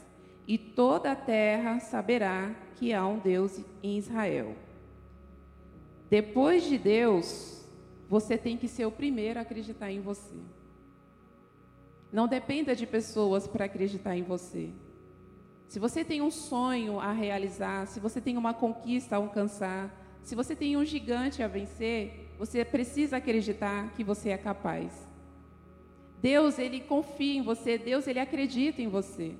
e 0.48 0.57
toda 0.57 1.12
a 1.12 1.14
terra 1.14 1.79
saberá 1.81 2.55
que 2.76 2.94
há 2.94 3.07
um 3.07 3.18
Deus 3.18 3.61
em 3.83 3.98
Israel. 3.98 4.57
Depois 6.09 6.64
de 6.64 6.79
Deus, 6.79 7.68
você 8.09 8.38
tem 8.38 8.57
que 8.57 8.66
ser 8.66 8.87
o 8.87 8.90
primeiro 8.90 9.38
a 9.38 9.42
acreditar 9.42 9.92
em 9.92 10.00
você. 10.00 10.56
Não 12.16 12.26
dependa 12.26 12.74
de 12.74 12.87
pessoas 12.87 13.46
para 13.46 13.66
acreditar 13.66 14.16
em 14.16 14.22
você. 14.22 14.70
Se 15.68 15.79
você 15.79 16.02
tem 16.02 16.22
um 16.22 16.31
sonho 16.31 16.98
a 16.98 17.12
realizar, 17.12 17.87
se 17.87 18.00
você 18.00 18.22
tem 18.22 18.38
uma 18.38 18.55
conquista 18.55 19.14
a 19.14 19.18
alcançar, 19.18 19.94
se 20.22 20.35
você 20.35 20.57
tem 20.57 20.79
um 20.79 20.85
gigante 20.92 21.42
a 21.42 21.46
vencer, 21.46 22.33
você 22.38 22.64
precisa 22.64 23.18
acreditar 23.18 23.92
que 23.92 24.02
você 24.02 24.31
é 24.31 24.38
capaz. 24.38 25.07
Deus, 26.18 26.59
ele 26.59 26.81
confia 26.81 27.38
em 27.38 27.42
você, 27.42 27.76
Deus, 27.76 28.07
ele 28.07 28.18
acredita 28.18 28.81
em 28.81 28.88
você. 28.88 29.35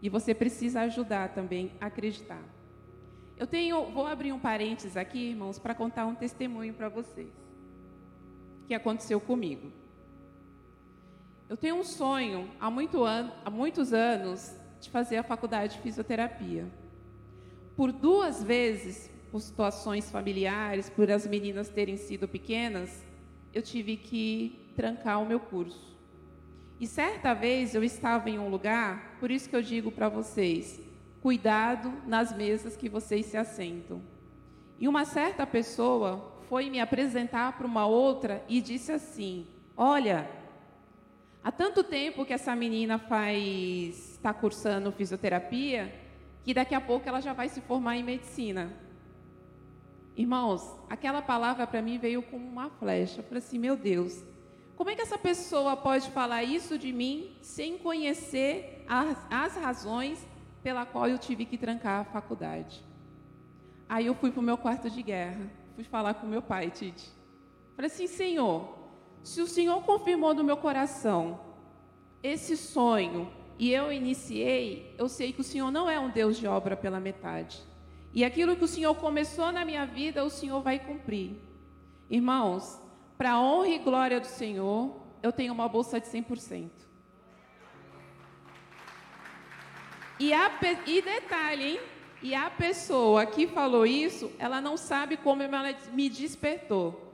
E 0.00 0.08
você 0.08 0.32
precisa 0.32 0.80
ajudar 0.80 1.34
também 1.34 1.72
a 1.78 1.86
acreditar. 1.88 2.42
Eu 3.36 3.46
tenho, 3.46 3.90
vou 3.90 4.06
abrir 4.06 4.32
um 4.32 4.40
parênteses 4.40 4.96
aqui, 4.96 5.18
irmãos, 5.18 5.58
para 5.58 5.74
contar 5.74 6.06
um 6.06 6.14
testemunho 6.14 6.72
para 6.72 6.88
vocês 6.88 7.28
que 8.66 8.72
aconteceu 8.72 9.20
comigo. 9.20 9.81
Eu 11.52 11.56
tenho 11.58 11.76
um 11.76 11.84
sonho 11.84 12.48
há, 12.58 12.70
muito 12.70 13.04
an 13.04 13.30
há 13.44 13.50
muitos 13.50 13.92
anos 13.92 14.56
de 14.80 14.88
fazer 14.88 15.18
a 15.18 15.22
faculdade 15.22 15.74
de 15.74 15.82
fisioterapia. 15.82 16.66
Por 17.76 17.92
duas 17.92 18.42
vezes, 18.42 19.10
por 19.30 19.38
situações 19.38 20.10
familiares, 20.10 20.88
por 20.88 21.10
as 21.10 21.26
meninas 21.26 21.68
terem 21.68 21.98
sido 21.98 22.26
pequenas, 22.26 23.04
eu 23.52 23.60
tive 23.60 23.98
que 23.98 24.72
trancar 24.74 25.20
o 25.20 25.26
meu 25.26 25.38
curso. 25.38 25.94
E 26.80 26.86
certa 26.86 27.34
vez 27.34 27.74
eu 27.74 27.84
estava 27.84 28.30
em 28.30 28.38
um 28.38 28.48
lugar, 28.48 29.18
por 29.20 29.30
isso 29.30 29.46
que 29.46 29.54
eu 29.54 29.60
digo 29.60 29.92
para 29.92 30.08
vocês: 30.08 30.80
cuidado 31.20 31.92
nas 32.06 32.34
mesas 32.34 32.78
que 32.78 32.88
vocês 32.88 33.26
se 33.26 33.36
assentam. 33.36 34.00
E 34.80 34.88
uma 34.88 35.04
certa 35.04 35.46
pessoa 35.46 36.32
foi 36.48 36.70
me 36.70 36.80
apresentar 36.80 37.58
para 37.58 37.66
uma 37.66 37.84
outra 37.84 38.42
e 38.48 38.58
disse 38.62 38.90
assim: 38.90 39.46
Olha, 39.76 40.40
Há 41.44 41.50
tanto 41.50 41.82
tempo 41.82 42.24
que 42.24 42.32
essa 42.32 42.54
menina 42.54 42.98
faz 42.98 44.12
está 44.12 44.32
cursando 44.32 44.92
fisioterapia 44.92 45.92
que 46.44 46.54
daqui 46.54 46.74
a 46.74 46.80
pouco 46.80 47.08
ela 47.08 47.20
já 47.20 47.32
vai 47.32 47.48
se 47.48 47.60
formar 47.60 47.96
em 47.96 48.04
medicina. 48.04 48.72
Irmãos, 50.16 50.62
aquela 50.88 51.20
palavra 51.20 51.66
para 51.66 51.82
mim 51.82 51.98
veio 51.98 52.22
como 52.22 52.46
uma 52.46 52.70
flecha. 52.70 53.20
Eu 53.20 53.24
falei 53.24 53.38
assim, 53.38 53.58
meu 53.58 53.76
Deus, 53.76 54.24
como 54.76 54.90
é 54.90 54.94
que 54.94 55.02
essa 55.02 55.18
pessoa 55.18 55.76
pode 55.76 56.10
falar 56.10 56.44
isso 56.44 56.78
de 56.78 56.92
mim 56.92 57.36
sem 57.40 57.78
conhecer 57.78 58.84
as, 58.88 59.16
as 59.30 59.56
razões 59.56 60.24
pela 60.62 60.84
qual 60.84 61.08
eu 61.08 61.18
tive 61.18 61.44
que 61.44 61.58
trancar 61.58 62.00
a 62.00 62.04
faculdade? 62.04 62.84
Aí 63.88 64.06
eu 64.06 64.14
fui 64.14 64.30
para 64.30 64.40
o 64.40 64.44
meu 64.44 64.56
quarto 64.56 64.88
de 64.88 65.02
guerra, 65.02 65.50
fui 65.74 65.84
falar 65.84 66.14
com 66.14 66.26
meu 66.26 66.42
pai, 66.42 66.70
Tite. 66.70 67.10
Falei 67.74 67.90
assim, 67.90 68.06
Senhor, 68.06 68.81
se 69.22 69.40
o 69.40 69.46
Senhor 69.46 69.82
confirmou 69.82 70.34
no 70.34 70.42
meu 70.42 70.56
coração 70.56 71.40
esse 72.22 72.56
sonho 72.56 73.32
e 73.58 73.72
eu 73.72 73.92
iniciei, 73.92 74.94
eu 74.98 75.08
sei 75.08 75.32
que 75.32 75.40
o 75.40 75.44
Senhor 75.44 75.70
não 75.70 75.88
é 75.88 75.98
um 75.98 76.10
Deus 76.10 76.36
de 76.36 76.46
obra 76.46 76.76
pela 76.76 76.98
metade. 76.98 77.62
E 78.12 78.24
aquilo 78.24 78.56
que 78.56 78.64
o 78.64 78.68
Senhor 78.68 78.94
começou 78.96 79.52
na 79.52 79.64
minha 79.64 79.86
vida, 79.86 80.24
o 80.24 80.30
Senhor 80.30 80.60
vai 80.60 80.78
cumprir. 80.78 81.36
Irmãos, 82.10 82.80
para 83.16 83.32
a 83.32 83.40
honra 83.40 83.68
e 83.68 83.78
glória 83.78 84.20
do 84.20 84.26
Senhor, 84.26 85.00
eu 85.22 85.32
tenho 85.32 85.52
uma 85.52 85.68
bolsa 85.68 86.00
de 86.00 86.06
100%. 86.08 86.70
E, 90.18 90.32
a, 90.32 90.50
e 90.86 91.00
detalhe, 91.00 91.64
hein? 91.64 91.80
E 92.22 92.34
a 92.34 92.50
pessoa 92.50 93.26
que 93.26 93.48
falou 93.48 93.84
isso, 93.84 94.30
ela 94.38 94.60
não 94.60 94.76
sabe 94.76 95.16
como 95.16 95.42
ela 95.42 95.74
me 95.92 96.08
despertou. 96.08 97.11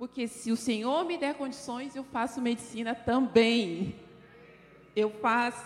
Porque 0.00 0.26
se 0.26 0.50
o 0.50 0.56
Senhor 0.56 1.04
me 1.04 1.18
der 1.18 1.34
condições, 1.34 1.94
eu 1.94 2.02
faço 2.02 2.40
medicina 2.40 2.94
também. 2.94 3.96
Eu 4.96 5.10
faço. 5.10 5.62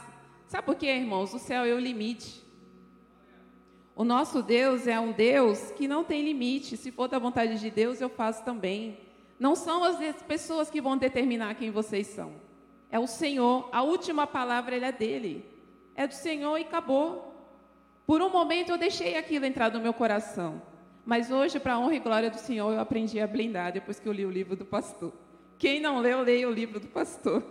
Sabe 0.49 0.67
por 0.67 0.75
quê, 0.75 0.89
irmãos? 0.89 1.33
O 1.33 1.39
céu 1.39 1.65
é 1.65 1.73
o 1.73 1.79
limite. 1.79 2.45
O 3.95 4.03
nosso 4.03 4.43
Deus 4.43 4.89
é 4.89 4.99
um 4.99 5.13
Deus 5.13 5.71
que 5.71 5.87
não 5.87 6.03
tem 6.03 6.25
limite. 6.25 6.77
Se 6.77 6.91
for 6.91 7.07
da 7.07 7.17
vontade 7.17 7.61
de 7.61 7.71
Deus, 7.71 8.01
eu 8.01 8.09
faço 8.09 8.45
também. 8.45 8.99
Não 9.39 9.55
são 9.55 9.85
as 9.85 10.21
pessoas 10.25 10.69
que 10.69 10.81
vão 10.81 10.99
determinar 10.99 11.55
quem 11.55 11.71
vocês 11.71 12.09
são. 12.09 12.33
É 12.91 12.99
o 12.99 13.07
Senhor. 13.07 13.69
A 13.71 13.85
última 13.85 14.27
palavra 14.27 14.75
é 14.75 14.91
dele. 14.91 15.49
É 15.95 16.09
do 16.09 16.15
Senhor 16.15 16.59
e 16.59 16.63
acabou. 16.63 17.33
Por 18.05 18.21
um 18.21 18.31
momento 18.31 18.71
eu 18.71 18.79
deixei 18.79 19.17
aquilo 19.17 19.45
entrar 19.45 19.71
no 19.71 19.81
meu 19.81 19.95
coração. 19.95 20.61
Mas 21.05 21.31
hoje, 21.31 21.61
para 21.61 21.75
a 21.75 21.79
honra 21.79 21.97
e 21.97 22.01
glória 22.01 22.31
do 22.31 22.39
Senhor, 22.39 22.73
eu 22.73 22.81
aprendi 22.81 23.21
a 23.21 23.27
blindar 23.27 23.73
depois 23.73 24.01
que 24.01 24.09
eu 24.09 24.13
li 24.13 24.25
o 24.25 24.31
livro 24.31 24.57
do 24.57 24.65
pastor. 24.65 25.13
Quem 25.59 25.79
não 25.79 25.99
leu, 25.99 26.23
leia 26.23 26.49
o 26.49 26.53
livro 26.53 26.81
do 26.81 26.89
pastor. 26.89 27.45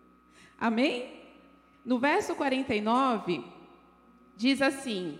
Amém? 0.58 1.20
No 1.84 1.98
verso 1.98 2.34
49, 2.34 3.44
diz 4.36 4.60
assim: 4.60 5.18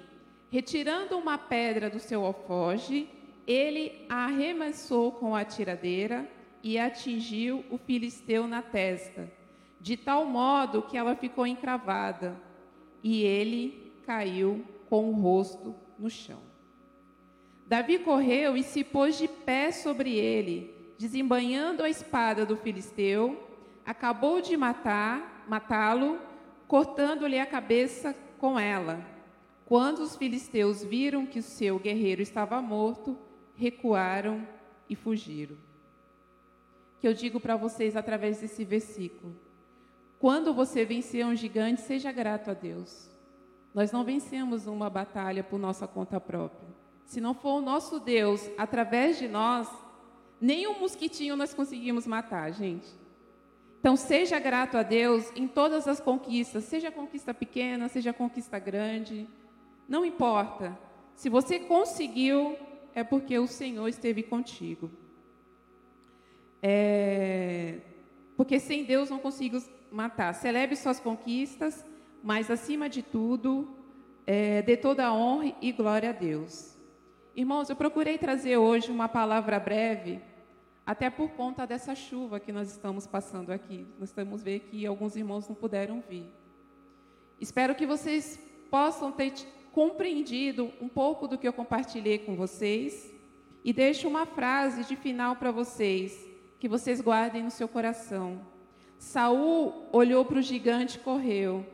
Retirando 0.50 1.16
uma 1.16 1.38
pedra 1.38 1.88
do 1.88 2.00
seu 2.00 2.24
alfoge, 2.24 3.08
ele 3.46 4.04
a 4.08 4.24
arremessou 4.24 5.12
com 5.12 5.34
a 5.34 5.44
tiradeira 5.44 6.28
e 6.62 6.76
atingiu 6.78 7.64
o 7.70 7.78
filisteu 7.78 8.48
na 8.48 8.62
testa, 8.62 9.32
de 9.80 9.96
tal 9.96 10.26
modo 10.26 10.82
que 10.82 10.96
ela 10.96 11.14
ficou 11.14 11.46
encravada, 11.46 12.36
e 13.02 13.22
ele 13.22 13.92
caiu 14.04 14.64
com 14.88 15.08
o 15.08 15.12
rosto 15.12 15.74
no 15.98 16.10
chão. 16.10 16.49
Davi 17.70 18.00
correu 18.00 18.56
e 18.56 18.64
se 18.64 18.82
pôs 18.82 19.16
de 19.16 19.28
pé 19.28 19.70
sobre 19.70 20.18
ele, 20.18 20.74
desembanhando 20.98 21.84
a 21.84 21.88
espada 21.88 22.44
do 22.44 22.56
filisteu, 22.56 23.48
acabou 23.86 24.40
de 24.40 24.56
matar, 24.56 25.44
matá-lo, 25.48 26.18
cortando-lhe 26.66 27.38
a 27.38 27.46
cabeça 27.46 28.12
com 28.38 28.58
ela. 28.58 29.00
Quando 29.66 30.00
os 30.00 30.16
filisteus 30.16 30.82
viram 30.82 31.24
que 31.24 31.38
o 31.38 31.44
seu 31.44 31.78
guerreiro 31.78 32.20
estava 32.20 32.60
morto, 32.60 33.16
recuaram 33.54 34.44
e 34.88 34.96
fugiram. 34.96 35.56
Que 36.98 37.06
eu 37.06 37.14
digo 37.14 37.38
para 37.38 37.54
vocês 37.54 37.94
através 37.94 38.40
desse 38.40 38.64
versículo. 38.64 39.32
Quando 40.18 40.52
você 40.52 40.84
vencer 40.84 41.24
um 41.24 41.36
gigante, 41.36 41.82
seja 41.82 42.10
grato 42.10 42.50
a 42.50 42.54
Deus. 42.54 43.08
Nós 43.72 43.92
não 43.92 44.02
vencemos 44.02 44.66
uma 44.66 44.90
batalha 44.90 45.44
por 45.44 45.56
nossa 45.56 45.86
conta 45.86 46.20
própria. 46.20 46.79
Se 47.10 47.20
não 47.20 47.34
for 47.34 47.54
o 47.54 47.60
nosso 47.60 47.98
Deus 47.98 48.48
através 48.56 49.18
de 49.18 49.26
nós, 49.26 49.68
nem 50.40 50.68
um 50.68 50.78
mosquitinho 50.78 51.34
nós 51.34 51.52
conseguimos 51.52 52.06
matar, 52.06 52.52
gente. 52.52 52.86
Então, 53.80 53.96
seja 53.96 54.38
grato 54.38 54.76
a 54.76 54.84
Deus 54.84 55.28
em 55.34 55.48
todas 55.48 55.88
as 55.88 55.98
conquistas, 55.98 56.62
seja 56.62 56.88
conquista 56.88 57.34
pequena, 57.34 57.88
seja 57.88 58.12
conquista 58.12 58.60
grande, 58.60 59.28
não 59.88 60.04
importa. 60.04 60.78
Se 61.16 61.28
você 61.28 61.58
conseguiu, 61.58 62.56
é 62.94 63.02
porque 63.02 63.36
o 63.40 63.48
Senhor 63.48 63.88
esteve 63.88 64.22
contigo. 64.22 64.88
É... 66.62 67.80
Porque 68.36 68.60
sem 68.60 68.84
Deus 68.84 69.10
não 69.10 69.18
consigo 69.18 69.60
matar. 69.90 70.32
Celebre 70.32 70.76
suas 70.76 71.00
conquistas, 71.00 71.84
mas 72.22 72.52
acima 72.52 72.88
de 72.88 73.02
tudo, 73.02 73.68
é, 74.24 74.62
dê 74.62 74.76
toda 74.76 75.06
a 75.06 75.12
honra 75.12 75.52
e 75.60 75.72
glória 75.72 76.10
a 76.10 76.12
Deus. 76.12 76.78
Irmãos, 77.34 77.70
eu 77.70 77.76
procurei 77.76 78.18
trazer 78.18 78.56
hoje 78.56 78.90
uma 78.90 79.08
palavra 79.08 79.58
breve, 79.60 80.20
até 80.84 81.08
por 81.08 81.30
conta 81.30 81.66
dessa 81.66 81.94
chuva 81.94 82.40
que 82.40 82.50
nós 82.50 82.70
estamos 82.70 83.06
passando 83.06 83.52
aqui. 83.52 83.86
Nós 83.98 84.08
estamos 84.08 84.42
vendo 84.42 84.62
que 84.62 84.84
alguns 84.84 85.14
irmãos 85.14 85.48
não 85.48 85.54
puderam 85.54 86.02
vir. 86.08 86.26
Espero 87.40 87.74
que 87.74 87.86
vocês 87.86 88.38
possam 88.70 89.12
ter 89.12 89.32
compreendido 89.72 90.72
um 90.80 90.88
pouco 90.88 91.28
do 91.28 91.38
que 91.38 91.46
eu 91.46 91.52
compartilhei 91.52 92.18
com 92.18 92.34
vocês 92.34 93.12
e 93.64 93.72
deixo 93.72 94.08
uma 94.08 94.26
frase 94.26 94.84
de 94.84 94.96
final 94.96 95.36
para 95.36 95.52
vocês, 95.52 96.26
que 96.58 96.68
vocês 96.68 97.00
guardem 97.00 97.44
no 97.44 97.50
seu 97.50 97.68
coração. 97.68 98.40
Saul 98.98 99.86
olhou 99.92 100.24
para 100.24 100.38
o 100.38 100.42
gigante 100.42 100.98
e 100.98 101.00
correu. 101.00 101.64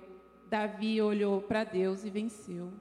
Davi 0.49 1.01
olhou 1.01 1.41
para 1.41 1.65
Deus 1.65 2.05
e 2.05 2.11
venceu. 2.11 2.73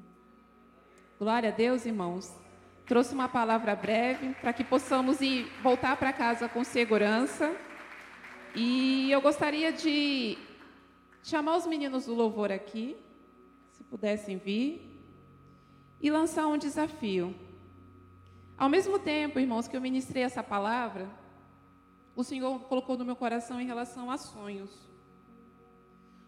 Glória 1.17 1.49
a 1.49 1.51
Deus, 1.51 1.85
irmãos. 1.85 2.44
Trouxe 2.85 3.15
uma 3.15 3.27
palavra 3.27 3.75
breve 3.75 4.35
para 4.35 4.53
que 4.53 4.63
possamos 4.63 5.19
ir 5.19 5.51
voltar 5.63 5.97
para 5.97 6.13
casa 6.13 6.47
com 6.47 6.63
segurança. 6.63 7.55
E 8.53 9.11
eu 9.11 9.19
gostaria 9.21 9.71
de 9.73 10.37
chamar 11.23 11.57
os 11.57 11.65
meninos 11.65 12.05
do 12.05 12.13
louvor 12.13 12.51
aqui, 12.51 12.95
se 13.71 13.83
pudessem 13.83 14.37
vir 14.37 15.01
e 15.99 16.11
lançar 16.11 16.45
um 16.45 16.59
desafio. 16.59 17.33
Ao 18.55 18.69
mesmo 18.69 18.99
tempo, 18.99 19.39
irmãos, 19.39 19.67
que 19.67 19.75
eu 19.75 19.81
ministrei 19.81 20.21
essa 20.21 20.43
palavra, 20.43 21.09
o 22.15 22.23
Senhor 22.23 22.59
colocou 22.65 22.95
no 22.95 23.03
meu 23.03 23.15
coração 23.15 23.59
em 23.59 23.65
relação 23.65 24.11
a 24.11 24.17
sonhos. 24.17 24.69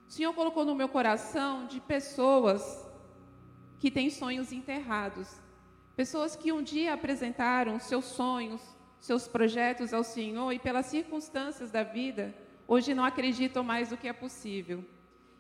O 0.08 0.12
Senhor 0.12 0.34
colocou 0.34 0.66
no 0.66 0.74
meu 0.74 0.90
coração 0.90 1.68
de 1.68 1.80
pessoas 1.80 2.84
que 3.78 3.92
têm 3.92 4.10
sonhos 4.10 4.52
enterrados. 4.52 5.47
Pessoas 5.98 6.36
que 6.36 6.52
um 6.52 6.62
dia 6.62 6.94
apresentaram 6.94 7.80
seus 7.80 8.06
sonhos, 8.06 8.62
seus 9.00 9.28
projetos 9.28 9.96
ao 9.96 10.04
Senhor 10.04 10.52
e 10.52 10.60
pelas 10.60 10.86
circunstâncias 10.86 11.72
da 11.72 11.82
vida, 11.82 12.36
hoje 12.68 12.94
não 12.94 13.04
acreditam 13.04 13.64
mais 13.64 13.90
do 13.90 13.98
que 13.98 14.08
é 14.08 14.14
possível. 14.14 14.86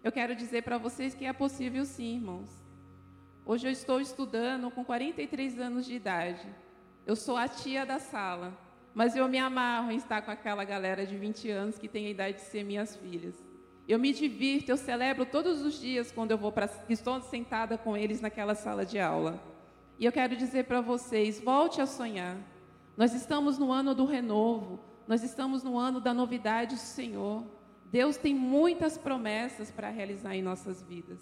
Eu 0.03 0.11
quero 0.11 0.35
dizer 0.35 0.63
para 0.63 0.79
vocês 0.79 1.13
que 1.13 1.25
é 1.25 1.31
possível 1.31 1.85
sim, 1.85 2.15
irmãos. 2.15 2.49
Hoje 3.45 3.67
eu 3.67 3.71
estou 3.71 4.01
estudando 4.01 4.71
com 4.71 4.83
43 4.83 5.59
anos 5.59 5.85
de 5.85 5.93
idade. 5.93 6.47
Eu 7.05 7.15
sou 7.15 7.37
a 7.37 7.47
tia 7.47 7.85
da 7.85 7.99
sala, 7.99 8.51
mas 8.95 9.15
eu 9.15 9.27
me 9.27 9.37
amarro 9.37 9.91
em 9.91 9.97
estar 9.97 10.23
com 10.23 10.31
aquela 10.31 10.63
galera 10.63 11.05
de 11.05 11.15
20 11.15 11.51
anos 11.51 11.77
que 11.77 11.87
tem 11.87 12.07
a 12.07 12.09
idade 12.09 12.37
de 12.37 12.43
ser 12.45 12.63
minhas 12.63 12.95
filhas. 12.95 13.35
Eu 13.87 13.99
me 13.99 14.11
divirto, 14.11 14.71
eu 14.71 14.77
celebro 14.77 15.23
todos 15.23 15.61
os 15.61 15.79
dias 15.79 16.11
quando 16.11 16.31
eu 16.31 16.37
vou 16.37 16.51
para 16.51 16.67
estou 16.89 17.21
sentada 17.21 17.77
com 17.77 17.95
eles 17.95 18.21
naquela 18.21 18.55
sala 18.55 18.83
de 18.83 18.97
aula. 18.97 19.55
E 19.99 20.05
eu 20.05 20.11
quero 20.11 20.35
dizer 20.35 20.65
para 20.65 20.79
vocês, 20.79 21.39
volte 21.39 21.81
a 21.81 21.85
sonhar. 21.85 22.37
Nós 22.95 23.13
estamos 23.13 23.57
no 23.57 23.71
ano 23.71 23.95
do 23.95 24.05
renovo, 24.05 24.79
nós 25.07 25.23
estamos 25.23 25.63
no 25.63 25.77
ano 25.77 25.99
da 25.99 26.13
novidade 26.13 26.75
do 26.75 26.79
Senhor. 26.79 27.43
Deus 27.85 28.17
tem 28.17 28.33
muitas 28.33 28.97
promessas 28.97 29.71
para 29.71 29.89
realizar 29.89 30.35
em 30.35 30.41
nossas 30.41 30.83
vidas. 30.83 31.19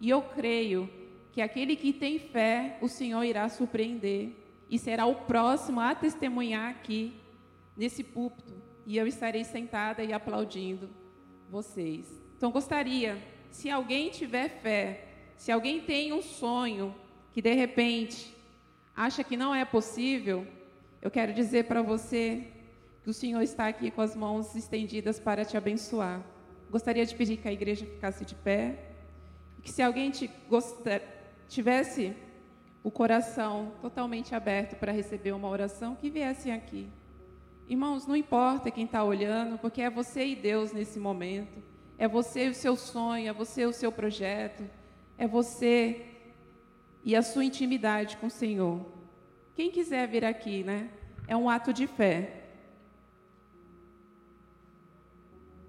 E 0.00 0.08
eu 0.08 0.22
creio 0.22 0.88
que 1.32 1.42
aquele 1.42 1.76
que 1.76 1.92
tem 1.92 2.18
fé, 2.18 2.78
o 2.80 2.88
Senhor 2.88 3.22
irá 3.24 3.48
surpreender 3.48 4.32
e 4.70 4.78
será 4.78 5.06
o 5.06 5.14
próximo 5.14 5.80
a 5.80 5.94
testemunhar 5.94 6.70
aqui 6.70 7.14
nesse 7.76 8.02
púlpito. 8.02 8.54
E 8.86 8.96
eu 8.96 9.06
estarei 9.06 9.44
sentada 9.44 10.02
e 10.02 10.12
aplaudindo 10.12 10.88
vocês. 11.50 12.22
Então 12.36 12.50
gostaria, 12.50 13.22
se 13.50 13.70
alguém 13.70 14.10
tiver 14.10 14.48
fé, 14.60 15.08
se 15.36 15.52
alguém 15.52 15.80
tem 15.80 16.12
um 16.12 16.22
sonho 16.22 16.94
que 17.32 17.42
de 17.42 17.52
repente 17.54 18.34
acha 18.94 19.22
que 19.22 19.36
não 19.36 19.54
é 19.54 19.64
possível, 19.64 20.46
eu 21.00 21.10
quero 21.10 21.32
dizer 21.32 21.64
para 21.64 21.80
você 21.82 22.48
que 23.04 23.10
o 23.10 23.14
Senhor 23.14 23.40
está 23.40 23.68
aqui 23.68 23.90
com 23.90 24.00
as 24.00 24.16
mãos 24.16 24.54
estendidas 24.56 25.20
para 25.20 25.44
te 25.44 25.56
abençoar. 25.56 26.20
Gostaria 26.70 27.06
de 27.06 27.14
pedir 27.14 27.36
que 27.36 27.48
a 27.48 27.52
igreja 27.52 27.86
ficasse 27.86 28.24
de 28.24 28.34
pé. 28.34 28.78
Que 29.62 29.70
se 29.70 29.80
alguém 29.80 30.12
gostar, 30.48 31.00
tivesse 31.48 32.14
o 32.82 32.90
coração 32.90 33.72
totalmente 33.80 34.34
aberto 34.34 34.76
para 34.76 34.92
receber 34.92 35.32
uma 35.32 35.48
oração, 35.48 35.94
que 35.94 36.10
viessem 36.10 36.52
aqui. 36.52 36.88
Irmãos, 37.68 38.06
não 38.06 38.16
importa 38.16 38.70
quem 38.70 38.84
está 38.84 39.04
olhando, 39.04 39.58
porque 39.58 39.82
é 39.82 39.90
você 39.90 40.26
e 40.26 40.36
Deus 40.36 40.72
nesse 40.72 40.98
momento. 40.98 41.62
É 41.98 42.08
você 42.08 42.46
e 42.46 42.48
o 42.50 42.54
seu 42.54 42.76
sonho, 42.76 43.28
é 43.28 43.32
você 43.32 43.62
e 43.62 43.66
o 43.66 43.72
seu 43.72 43.92
projeto, 43.92 44.68
é 45.16 45.26
você 45.26 46.07
e 47.04 47.14
a 47.16 47.22
sua 47.22 47.44
intimidade 47.44 48.16
com 48.16 48.26
o 48.26 48.30
Senhor. 48.30 48.84
Quem 49.54 49.70
quiser 49.70 50.06
vir 50.08 50.24
aqui, 50.24 50.62
né? 50.62 50.90
É 51.26 51.36
um 51.36 51.48
ato 51.48 51.72
de 51.72 51.86
fé. 51.86 52.44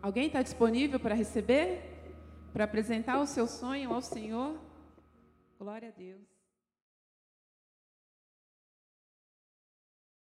Alguém 0.02 0.28
está 0.28 0.42
disponível 0.42 1.00
para 1.00 1.16
receber? 1.16 2.14
Para 2.54 2.64
apresentar 2.64 3.20
o 3.20 3.28
seu 3.28 3.48
sonho 3.48 3.94
ao 3.94 4.02
Senhor? 4.02 4.58
Glória 5.60 5.90
a 5.90 5.92
Deus. 5.92 6.39